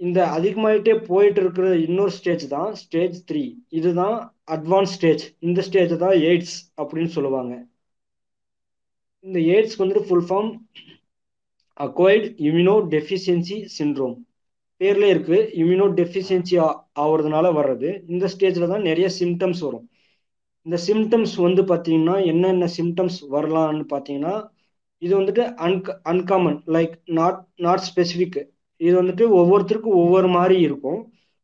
இந்த 0.00 0.20
அதிகமாயிட்டே 0.36 0.94
போயிட்டு 1.08 1.40
இருக்கிற 1.42 1.66
இன்னொரு 1.86 2.12
ஸ்டேஜ் 2.16 2.44
தான் 2.54 2.70
ஸ்டேஜ் 2.82 3.16
த்ரீ 3.28 3.42
இதுதான் 3.78 4.16
அட்வான்ஸ் 4.54 4.94
ஸ்டேஜ் 4.96 5.22
இந்த 5.46 5.60
ஸ்டேஜ் 5.68 5.92
தான் 6.04 6.16
எய்ட்ஸ் 6.28 6.56
அப்படின்னு 6.80 7.10
சொல்லுவாங்க. 7.16 7.52
இந்த 9.24 9.38
எய்ட்ஸ்க்கு 9.52 9.82
வந்துட்டு 9.82 10.06
full 10.08 10.26
form 10.28 10.50
acquired 11.84 12.26
immuno 12.48 12.74
deficiency 12.94 13.56
syndrome 13.76 14.16
பேர்ல 14.80 15.08
இருக்கு 15.12 15.38
இம்யூனோ 15.62 15.86
டெஃபிஷியன்சி 16.00 16.56
ஆகுறதுனால 17.02 17.46
வர்றது. 17.58 17.90
இந்த 18.12 18.26
ஸ்டேஜில் 18.34 18.72
தான் 18.72 18.86
நிறைய 18.88 19.08
சிம்டம்ஸ் 19.20 19.62
வரும். 19.66 19.86
இந்த 20.66 20.76
சிம்டம்ஸ் 20.88 21.34
வந்து 21.46 21.62
பார்த்தீங்கன்னா 21.70 22.16
என்னென்ன 22.32 22.68
சிம்டம்ஸ் 22.78 23.18
வரலாம்னு 23.36 23.86
பார்த்தீங்கன்னா 23.94 24.34
இது 25.02 25.12
வந்துட்டு 25.20 25.44
அன்க 25.66 25.96
uncommon 26.12 26.58
like 26.76 26.94
not 27.18 27.40
not 27.66 27.84
specific 27.90 28.38
இது 28.76 28.94
வந்துட்டு 29.02 29.24
ஒவ்வொருத்தருக்கும் 29.40 30.00
ஒவ்வொரு 30.02 30.28
மாதிரி 30.28 30.56
இருக்கும். 30.60 31.00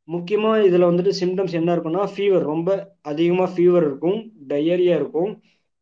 முக்கியமாக 0.08 0.64
இதில் 0.68 0.88
வந்துட்டு 0.88 1.12
சிம்டம்ஸ் 1.20 1.54
என்ன 1.58 1.70
இருக்குன்னா 1.76 2.04
ஃபீவர் 2.14 2.44
ரொம்ப 2.52 2.70
அதிகமாக 3.10 3.52
ஃபீவர் 3.54 3.84
இருக்கும் 3.88 4.18
டயரியா 4.50 4.94
இருக்கும் 5.00 5.30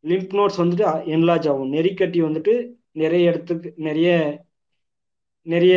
லிம்ப் 0.03 0.33
நோட்ஸ் 0.39 0.61
வந்துட்டு 0.61 0.85
என்லாஜ் 1.15 1.47
ஆகும். 1.51 1.71
நெறிக்கட்டி 1.77 2.19
வந்துட்டு 2.27 2.53
நிறைய 3.01 3.29
இடத்துக்கு 3.31 3.69
நிறைய 3.87 4.09
நிறைய 5.45 5.75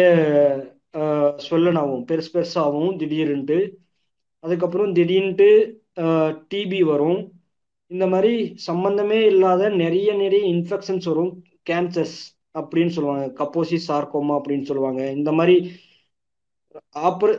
சொல்லனாகும் 1.49 2.03
பெருசு 2.09 2.31
பெருசாகவும் 2.35 2.97
திடீர்னுட்டு. 3.01 3.59
அதுக்கப்புறம் 4.45 4.93
திடீர்னுட்டு 4.97 5.49
டிபி 6.53 6.81
வரும். 6.91 7.21
இந்த 7.91 8.05
மாதிரி 8.13 8.35
சம்பந்தமே 8.67 9.19
இல்லாத 9.33 9.69
நிறைய 9.83 10.13
நிறைய 10.23 10.43
இன்ஃபெக்ஷன்ஸ் 10.55 11.09
வரும். 11.11 11.33
கேன்சர்ஸ் 11.71 12.19
அப்படின்னு 12.59 12.95
சொல்லுவாங்க. 12.97 13.27
கப்போசி 13.41 13.79
சார்கோமா 13.89 14.35
அப்படின்னு 14.39 14.69
சொல்லுவாங்க. 14.71 15.03
இந்த 15.19 15.31
மாதிரி 15.39 15.57
ஆப்பர் 17.09 17.35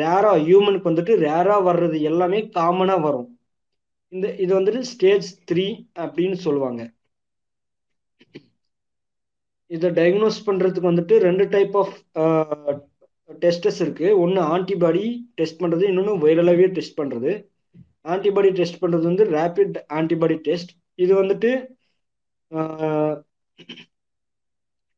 ரேரா 0.00 0.32
ஹியூமனுக்கு 0.44 0.90
வந்துட்டு 0.90 1.14
ரேரா 1.26 1.56
வர்றது 1.68 1.98
எல்லாமே 2.10 2.40
காமனா 2.56 2.96
வரும். 3.06 3.28
இந்த 4.12 4.26
இது 4.44 4.52
வந்துட்டு 4.58 4.80
ஸ்டேஜ் 4.92 5.28
த்ரீ 5.50 5.66
அப்படின்னு 6.04 6.38
சொல்லுவாங்க. 6.46 6.82
இதை 9.70 9.88
டயக்னோஸ் 9.98 10.38
பண்றதுக்கு 10.46 10.90
வந்துட்டு 10.90 11.14
ரெண்டு 11.26 11.44
டைப் 11.54 11.74
ஆஃப் 11.80 11.94
டெஸ்டஸ் 13.44 13.80
இருக்கு. 13.84 14.06
ஒன்று 14.22 14.40
ஆன்டிபாடி 14.54 15.04
டெஸ்ட் 15.38 15.60
பண்றது 15.62 15.84
இன்னொன்று 15.90 16.14
வைரலாகவே 16.24 16.68
டெஸ்ட் 16.76 16.98
பண்றது. 17.00 17.32
ஆன்டிபாடி 18.12 18.50
டெஸ்ட் 18.58 18.80
பண்றது 18.82 19.04
வந்து 19.10 19.24
ரேபிட் 19.36 19.76
ஆன்டிபாடி 19.98 20.36
டெஸ்ட் 20.48 20.72
இது 21.04 21.12
வந்துட்டு 21.22 21.50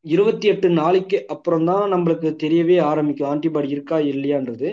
இருபத்தி 0.04 0.46
எட்டு 0.48 0.68
நாளைக்கு 0.80 1.18
அப்புறம் 1.34 1.66
தான் 1.70 1.84
நம்மளுக்கு 1.92 2.28
தெரியவே 2.42 2.76
ஆரம்பிக்கும். 2.90 3.30
ஆன்டிபாடி 3.32 3.68
இருக்கா 3.76 3.96
இல்லையான்றது. 4.12 4.68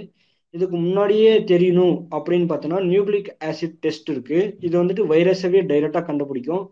இதுக்கு 0.56 0.76
முன்னாடியே 0.76 1.32
தெரியணும் 1.52 1.95
அப்படின்னு 2.17 2.47
பார்த்தோன்னா 2.52 2.80
நியூக்ளிக் 2.91 3.30
ஆசிட் 3.50 3.78
டெஸ்ட் 3.86 4.10
இருக்கு. 4.13 4.39
இது 4.60 4.73
வந்துட்டு 4.84 5.06
வைரஸவே 5.13 5.62
டைரக்டா 5.71 6.02
கண்டுபிடிக்கும். 6.10 6.63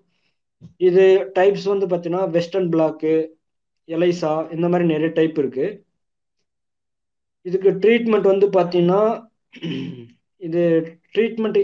இது 0.88 1.06
டைப்ஸ் 1.40 1.68
வந்து 1.74 1.88
பார்த்தீங்கன்னா 1.88 2.24
வெஸ்டர்ன் 2.36 2.70
பிளாக்கு 2.74 3.14
எலைசா 3.90 4.32
இந்த 4.56 4.68
மாதிரி 4.70 4.86
நிறைய 4.94 5.10
டைப் 5.18 5.38
இருக்கு. 5.42 5.66
இதுக்கு 7.46 7.72
ட்ரீட்மெண்ட் 7.84 8.32
வந்து 8.34 8.48
பார்த்தீங்கன்னா 8.58 9.02
இது 10.42 10.64
ட்ரீட்மெண்ட் 11.16 11.60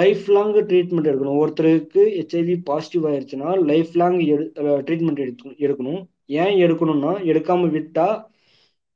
லைஃப் 0.00 0.24
லாங் 0.36 0.52
ட்ரீட்மெண்ட் 0.70 1.10
எடுக்கணும். 1.10 1.40
ஒருத்தருக்கு 1.42 2.02
ஹெச்ஐவி 2.18 2.56
பாசிட்டிவ் 2.70 3.04
ஆயிடுச்சுன்னா 3.10 3.50
லைஃப் 3.70 3.92
லாங் 4.02 4.18
எடு 4.34 4.46
ட்ரீட்மெண்ட் 4.86 5.22
எடுத்து 5.24 5.54
எடுக்கணும். 5.64 6.00
ஏன் 6.42 6.56
எடுக்கணும்னா 6.64 7.12
எடுக்காமல் 7.30 7.74
விட்டால் 7.76 8.16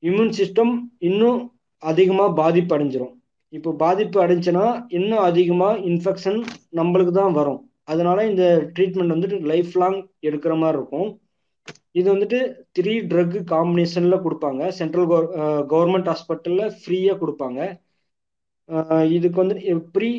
இம்யூன் 0.08 0.34
சிஸ்டம் 0.38 0.72
இன்னும் 1.08 1.40
அதிகமாக 1.90 2.36
பாதிப்பு 2.42 2.74
அடைஞ்சிரும். 2.76 3.14
இப்போ 3.56 3.70
பாதிப்பு 3.84 4.18
அடைஞ்சுன்னா 4.24 4.66
இன்னும் 4.98 5.24
அதிகமாக 5.30 5.80
இன்ஃபெக்ஷன் 5.90 6.40
நம்மளுக்கு 6.78 7.12
தான் 7.18 7.36
வரும். 7.38 7.60
அதனால 7.92 8.18
இந்த 8.30 8.44
ட்ரீட்மெண்ட் 8.76 9.14
வந்துட்டு 9.14 9.38
லைஃப் 9.52 9.74
லாங் 9.82 9.98
எடுக்கிற 10.28 10.54
மாதிரி 10.62 10.78
இருக்கும். 10.80 11.08
இது 11.98 12.06
வந்துட்டு 12.12 12.38
த்ரீ 12.76 12.94
ட்ரக் 13.10 13.36
காம்பினேஷனில் 13.52 14.22
கொடுப்பாங்க. 14.24 14.62
சென்ட்ரல் 14.78 15.08
கவர் 15.10 15.28
கவர்மெண்ட் 15.72 16.08
ஹாஸ்பிட்டலில் 16.10 16.72
ஃப்ரீயாக 16.78 17.18
கொடுப்பாங்க. 17.22 17.60
இதுக்கு 19.14 19.38
வந்து 19.42 19.56
ப்ரீ 19.94 20.10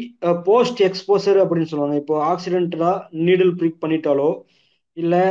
போஸ்ட் 0.50 0.82
எக்ஸ்போசர் 0.88 1.40
அப்படின்னு 1.44 1.70
சொல்லுவாங்க. 1.72 1.98
இப்போ 2.02 2.16
ஆக்சிடென்டலாக 2.32 3.06
நீடில் 3.28 3.54
ப்ரிக் 3.60 3.82
பண்ணிட்டாலோ 3.84 4.30
இல்லை 4.98 5.24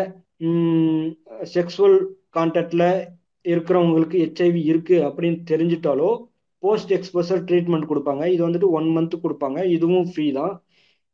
செக்ஸுவல் 1.54 1.98
கான்டாக்டில் 2.36 2.88
இருக்கிறவங்களுக்கு 3.44 4.16
ஹெச்ஐவி 4.24 4.62
இருக்குது 4.72 5.04
அப்படின்னு 5.08 5.38
தெரிஞ்சிட்டாலோ 5.52 6.10
போஸ்ட் 6.62 6.92
எக்ஸ்போசர் 6.96 7.44
ட்ரீட்மெண்ட் 7.48 7.90
கொடுப்பாங்க. 7.90 8.24
இது 8.34 8.42
வந்துட்டு 8.46 8.68
ஒன் 8.78 8.88
மந்த்து 8.96 9.16
கொடுப்பாங்க. 9.24 9.58
இதுவும் 9.76 10.06
ஃப்ரீ 10.10 10.26
தான். 10.38 10.54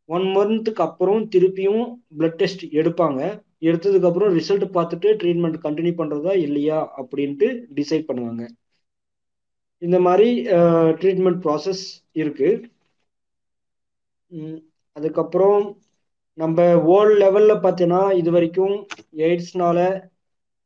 ஒன் 0.08 0.26
மந்த்துக்கு 0.36 0.82
அப்புறம் 0.88 1.22
திருப்பியும் 1.34 1.84
பிளட் 2.18 2.38
டெஸ்ட் 2.42 2.64
எடுப்பாங்க. 2.80 3.20
எடுத்ததுக்கப்புறம் 3.68 4.32
ரிசல்ட் 4.38 4.66
பார்த்துட்டு 4.76 5.08
ட்ரீட்மெண்ட் 5.22 5.58
கண்டினியூ 5.66 5.94
பண்ணுறதா 6.00 6.34
இல்லையா 6.46 6.78
அப்படின்ட்டு 7.00 7.48
டிசைட் 7.78 8.08
பண்ணுவாங்க. 8.10 8.44
இந்த 9.82 9.98
மாதிரி 10.06 10.28
ட்ரீட்மெண்ட் 11.00 11.40
ப்ராசஸ் 11.44 11.84
இருக்கு. 12.22 12.48
அதுக்கப்புறம் 14.96 15.62
நம்ம 16.38 16.58
வேர்ல்ட் 16.88 17.18
லெவலில் 17.22 17.62
பார்த்தீங்கன்னா 17.64 18.02
இது 18.20 18.30
வரைக்கும் 18.36 18.74
எய்ட்ஸ்னால 19.26 19.78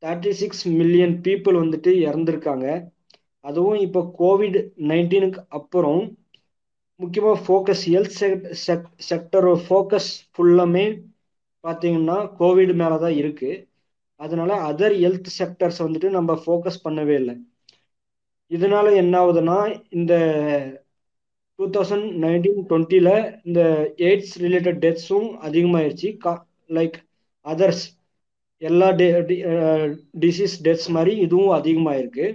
தேர்ட்டி 0.03 0.33
சிக்ஸ் 0.41 0.63
மில்லியன் 0.81 1.15
பீப்புள் 1.27 1.57
வந்துட்டு 1.63 1.91
இறந்துருக்காங்க. 2.09 2.67
அதுவும் 3.45 3.79
இப்போ 3.87 4.01
கோவிட் 4.21 4.59
நைன்டீனுக்கு 4.91 5.41
அப்புறம் 5.59 6.03
முக்கியமாக 7.01 7.43
ஃபோக்கஸ் 7.45 7.85
ஹெல்த் 7.93 8.17
செக் 8.65 8.89
செக்டரோட 9.09 9.59
ஃபோக்கஸ் 9.67 10.11
ஃபுல்லாமே 10.35 10.85
பார்த்தீங்கன்னா 11.65 12.17
கோவிட் 12.41 12.73
மேலே 12.83 12.97
தான் 13.05 13.17
இருக்குது 13.23 13.63
அதனால 14.21 14.53
அதர் 14.71 14.95
ஹெல்த் 15.03 15.31
செக்டர்ஸ் 15.39 15.81
வந்துட்டு 15.85 16.11
நம்ம 16.19 16.33
ஃபோக்கஸ் 16.45 16.85
பண்ணவே 16.87 17.15
இல்லை. 17.23 17.35
இதனால 18.57 18.87
என்ன 19.03 19.15
ஆகுதுன்னா 19.23 19.59
இந்த 19.99 20.15
டூ 21.59 21.65
தௌசண்ட் 21.77 22.07
நைன்டீன் 22.25 22.63
டுவெண்ட்டில 22.71 23.11
இந்த 23.47 23.61
எய்ட்ஸ் 24.07 24.35
ரிலேட்டட் 24.45 24.81
டெத்ஸும் 24.85 25.29
அதிகமாயிருச்சு. 25.49 26.09
லைக் 26.79 26.97
அதர்ஸ் 27.47 27.85
எல்லா 28.63 28.89
டிசீஸ் 30.25 30.57
டெத்ஸ் 30.67 30.89
மாதிரி 30.97 31.13
இதுவும் 31.27 31.55
அதிகமாயிருக்கு. 31.59 32.27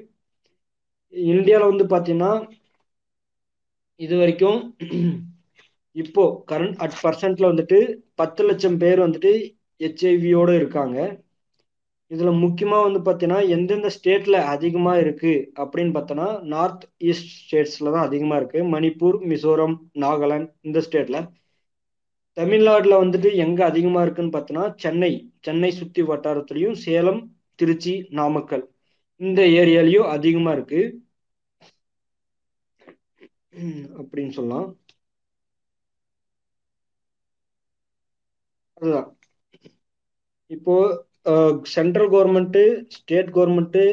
இந்தியாவில் 1.34 1.72
வந்து 1.72 1.86
பார்த்தீங்கன்னா 1.94 2.34
இது 4.00 4.16
வரைக்கும் 4.20 4.60
இப்போ 5.96 6.24
கரண்ட் 6.52 6.78
அட் 6.84 7.00
பர்சன்ட்ல 7.04 7.46
வந்துட்டு 7.52 7.78
பத்து 8.22 8.42
லட்சம் 8.50 8.78
பேர் 8.84 9.00
வந்துட்டு 9.06 9.32
ஹெச்ஐவியோட 9.82 10.50
இருக்காங்க. 10.60 10.98
இதுல 12.12 12.32
முக்கியமா 12.40 12.78
வந்து 12.84 13.00
பாத்தீங்கன்னா 13.00 13.50
எந்தெந்த 13.50 13.90
ஸ்டேட்ல 13.96 14.38
அதிகமா 14.48 14.94
இருக்கு 14.98 15.32
அப்படின்னு 15.56 15.94
பார்த்தோன்னா 15.96 16.28
நார்த் 16.48 16.86
ஈஸ்ட் 17.04 17.34
ஸ்டேட்ஸ்ல 17.40 17.92
தான் 17.92 18.08
அதிகமா 18.08 18.36
இருக்கு. 18.36 18.60
மணிப்பூர் 18.74 19.18
மிசோரம் 19.26 19.76
நாகாலாந்து 20.00 20.52
இந்த 20.62 20.82
ஸ்டேட்ல 20.88 21.20
தமிழ்நாடுல 22.38 22.94
வந்துட்டு 23.00 23.30
எங்க 23.36 23.60
அதிகமா 23.66 24.02
இருக்குன்னு 24.02 24.36
பார்த்தோன்னா 24.36 24.76
சென்னை. 24.76 25.12
சென்னை 25.40 25.72
சுத்தி 25.72 26.02
வட்டாரத்துலயும் 26.04 26.80
சேலம் 26.86 27.22
திருச்சி 27.60 27.94
நாமக்கல். 28.12 28.66
இந்த 29.22 29.42
ஏரியாலையும் 29.60 30.10
அதிகமா 30.10 30.52
இருக்கு. 30.52 30.82
அப்படின்னு 34.00 34.32
சொல்லலாம். 34.32 34.68
அதுதான். 38.78 39.10
இப்போ 40.52 40.76
சென்ட்ரல் 41.74 42.12
கவர்மெண்ட்டு 42.14 42.64
ஸ்டேட் 42.96 43.32
கவர்மெண்ட்டு 43.36 43.84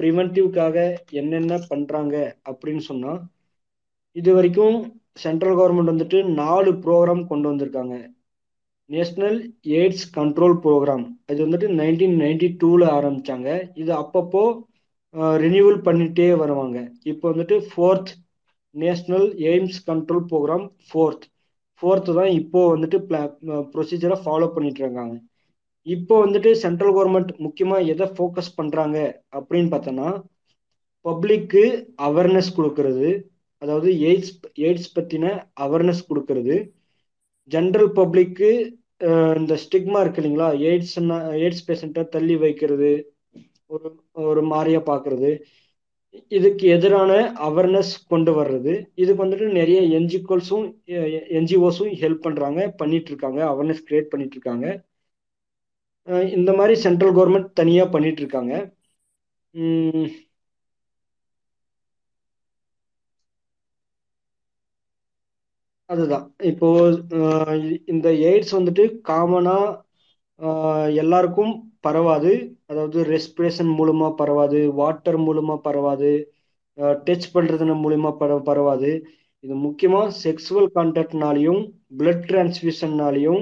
ப்ரிவென்டிவ்க்காக 0.00 0.76
என்னென்ன 1.20 1.58
பண்ணுறாங்க 1.70 2.14
அப்படின்னு 2.50 2.82
சொன்னால் 2.90 3.20
இது 4.16 4.30
வரைக்கும் 4.36 4.76
சென்ட்ரல் 5.24 5.56
கவர்மெண்ட் 5.58 5.92
வந்துட்டு 5.92 6.18
நாலு 6.40 6.70
ப்ரோக்ராம் 6.84 7.22
கொண்டு 7.30 7.46
வந்திருக்காங்க. 7.50 7.94
நேஷ்னல் 8.90 9.38
எய்ட்ஸ் 9.78 10.06
கண்ட்ரோல் 10.16 10.56
ப்ரோக்ராம் 10.64 11.04
இது 11.32 11.40
வந்துட்டு 11.46 11.68
நைன்டீன் 11.80 12.16
நைன்டி 12.22 12.48
டூவில் 12.62 12.86
ஆரம்பித்தாங்க 12.96 13.48
இது 13.82 13.92
அப்பப்போ 14.02 14.42
ரினியூவல் 15.44 15.78
பண்ணிட்டே 15.86 16.28
வருவாங்க. 16.42 16.78
இப்போ 17.12 17.26
வந்துட்டு 17.32 17.56
fourth 17.70 18.10
national 18.74 19.28
AIDS 19.50 19.78
control 19.88 20.24
programme 20.30 20.66
fourth 20.88 21.24
fourth 21.82 22.12
தான் 22.18 22.32
இப்போ 22.40 22.60
வந்துட்டு 22.74 22.98
ப்ரொசீஜரை 23.74 24.16
ஃபாலோ 24.24 24.48
பண்ணிட்டு 24.56 24.82
இருக்காங்க. 24.84 25.14
இப்போ 25.86 26.14
வந்துட்டு 26.24 26.50
சென்ட்ரல் 26.62 26.94
கவர்மெண்ட் 26.96 27.30
முக்கியமாக 27.44 27.88
எதை 27.92 28.06
ஃபோக்கஸ் 28.16 28.50
பண்ணுறாங்க 28.58 28.96
அப்படின்னு 29.38 29.70
பார்த்தோன்னா 29.74 30.08
பப்ளிக்கு 31.04 31.62
அவேர்னஸ் 32.08 32.50
கொடுக்கறது 32.56 33.08
அதாவது 33.62 33.90
எய்ட்ஸ் 34.08 34.34
எய்ட்ஸ் 34.66 34.92
பற்றின 34.96 35.26
அவேர்னஸ் 35.64 36.02
கொடுக்கறது. 36.10 36.56
ஜென்ரல் 37.50 37.90
பப்ளிக்கு 37.98 38.50
இந்த 39.40 39.54
ஸ்டிக்மா 39.64 39.98
இருக்கு 40.02 40.20
இல்லைங்களா? 40.22 40.48
எய்ட்ஸ்னா 40.68 41.16
எய்ட்ஸ் 41.42 41.66
பேஷண்ட்டை 41.68 42.02
தள்ளி 42.14 42.36
வைக்கிறது 42.44 42.90
ஒரு 43.74 43.88
ஒரு 44.30 44.42
மாதிரியா 44.52 44.80
பார்க்கறது. 44.90 45.30
இதுக்கு 46.38 46.64
எதிரான 46.76 47.12
அவேர்னஸ் 47.48 47.92
கொண்டு 48.12 48.32
வர்றது. 48.40 48.72
இதுக்கு 49.02 49.24
வந்துட்டு 49.24 49.48
நிறைய 49.60 49.80
என்ஜிஓஸும் 49.98 50.66
என்ஜிஓஸும் 51.40 51.92
ஹெல்ப் 52.02 52.24
பண்ணுறாங்க 52.26 52.62
பண்ணிட்டு 52.80 53.10
இருக்காங்க 53.12 53.40
அவேர்னஸ் 53.52 53.84
கிரியேட் 53.88 54.12
பண்ணிட்டு 54.14 54.36
இருக்காங்க. 54.38 54.66
இந்த 56.36 56.50
மாதிரி 56.52 56.74
சென்ட்ரல் 56.84 57.14
கவர்மெண்ட் 57.16 57.48
தனியா 57.52 57.84
பண்ணிட்டு 57.94 58.22
இருக்காங்க. 58.22 58.52
அதுதான். 65.90 66.26
இப்போ 66.50 66.68
இந்த 67.92 68.08
எய்ட்ஸ் 68.28 68.56
வந்துட்டு 68.58 68.84
காமனா 69.08 69.56
எல்லாருக்கும் 70.94 71.52
பரவாது. 71.80 72.32
அதாவது 72.66 72.98
ரெஸ்பிரேஷன் 73.04 73.72
மூலமா 73.78 74.08
பரவாது 74.20 74.60
வாட்டர் 74.72 75.18
மூலமா 75.18 75.56
பரவாது 75.62 76.10
டச் 77.06 77.28
பண்றதுன 77.34 77.76
மூலியமா 77.82 78.10
பர 78.20 78.38
பரவாது. 78.42 78.90
இது 79.44 79.54
முக்கியமா 79.66 80.02
செக்ஸுவல் 80.24 80.68
கான்டாக்ட்னாலையும் 80.74 81.60
பிளட் 81.98 82.24
டிரான்ஸ்ஃபியூஷன்னாலையும் 82.28 83.40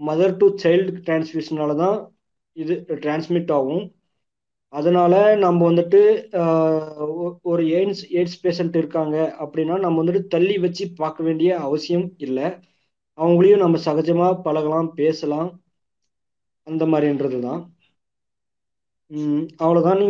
மதர் 0.00 0.34
டு 0.40 0.46
சைல்டு 0.62 0.92
டிரான்ஸ்மிஷனால 1.06 1.72
தான் 1.82 1.96
இது 2.56 2.74
டிரான்ஸ்மிட் 3.04 3.52
ஆகும். 3.58 3.84
அதனால 4.72 5.14
நம்ம 5.44 5.60
வந்துட்டு 5.70 6.00
ஒரு 7.50 7.62
எய்ட்ஸ் 7.78 8.04
எய்ட்ஸ் 8.18 8.40
பேஷண்ட் 8.44 8.76
இருக்காங்க 8.80 9.16
அப்படின்னா 9.44 9.76
நம்ம 9.84 9.96
வந்துட்டு 10.02 10.22
தள்ளி 10.34 10.56
வச்சு 10.64 10.84
பார்க்க 11.02 11.26
வேண்டிய 11.28 11.50
அவசியம் 11.66 12.06
இல்லை. 12.26 12.46
அவங்களையும் 13.18 13.62
நம்ம 13.64 13.78
சகஜமாக 13.88 14.40
பழகலாம் 14.46 14.90
பேசலாம். 15.00 15.50
அந்த 16.66 16.84
மாதிரின்றது 16.92 17.40
தான் 17.48 17.62
அவ்வளோதான் 19.62 20.02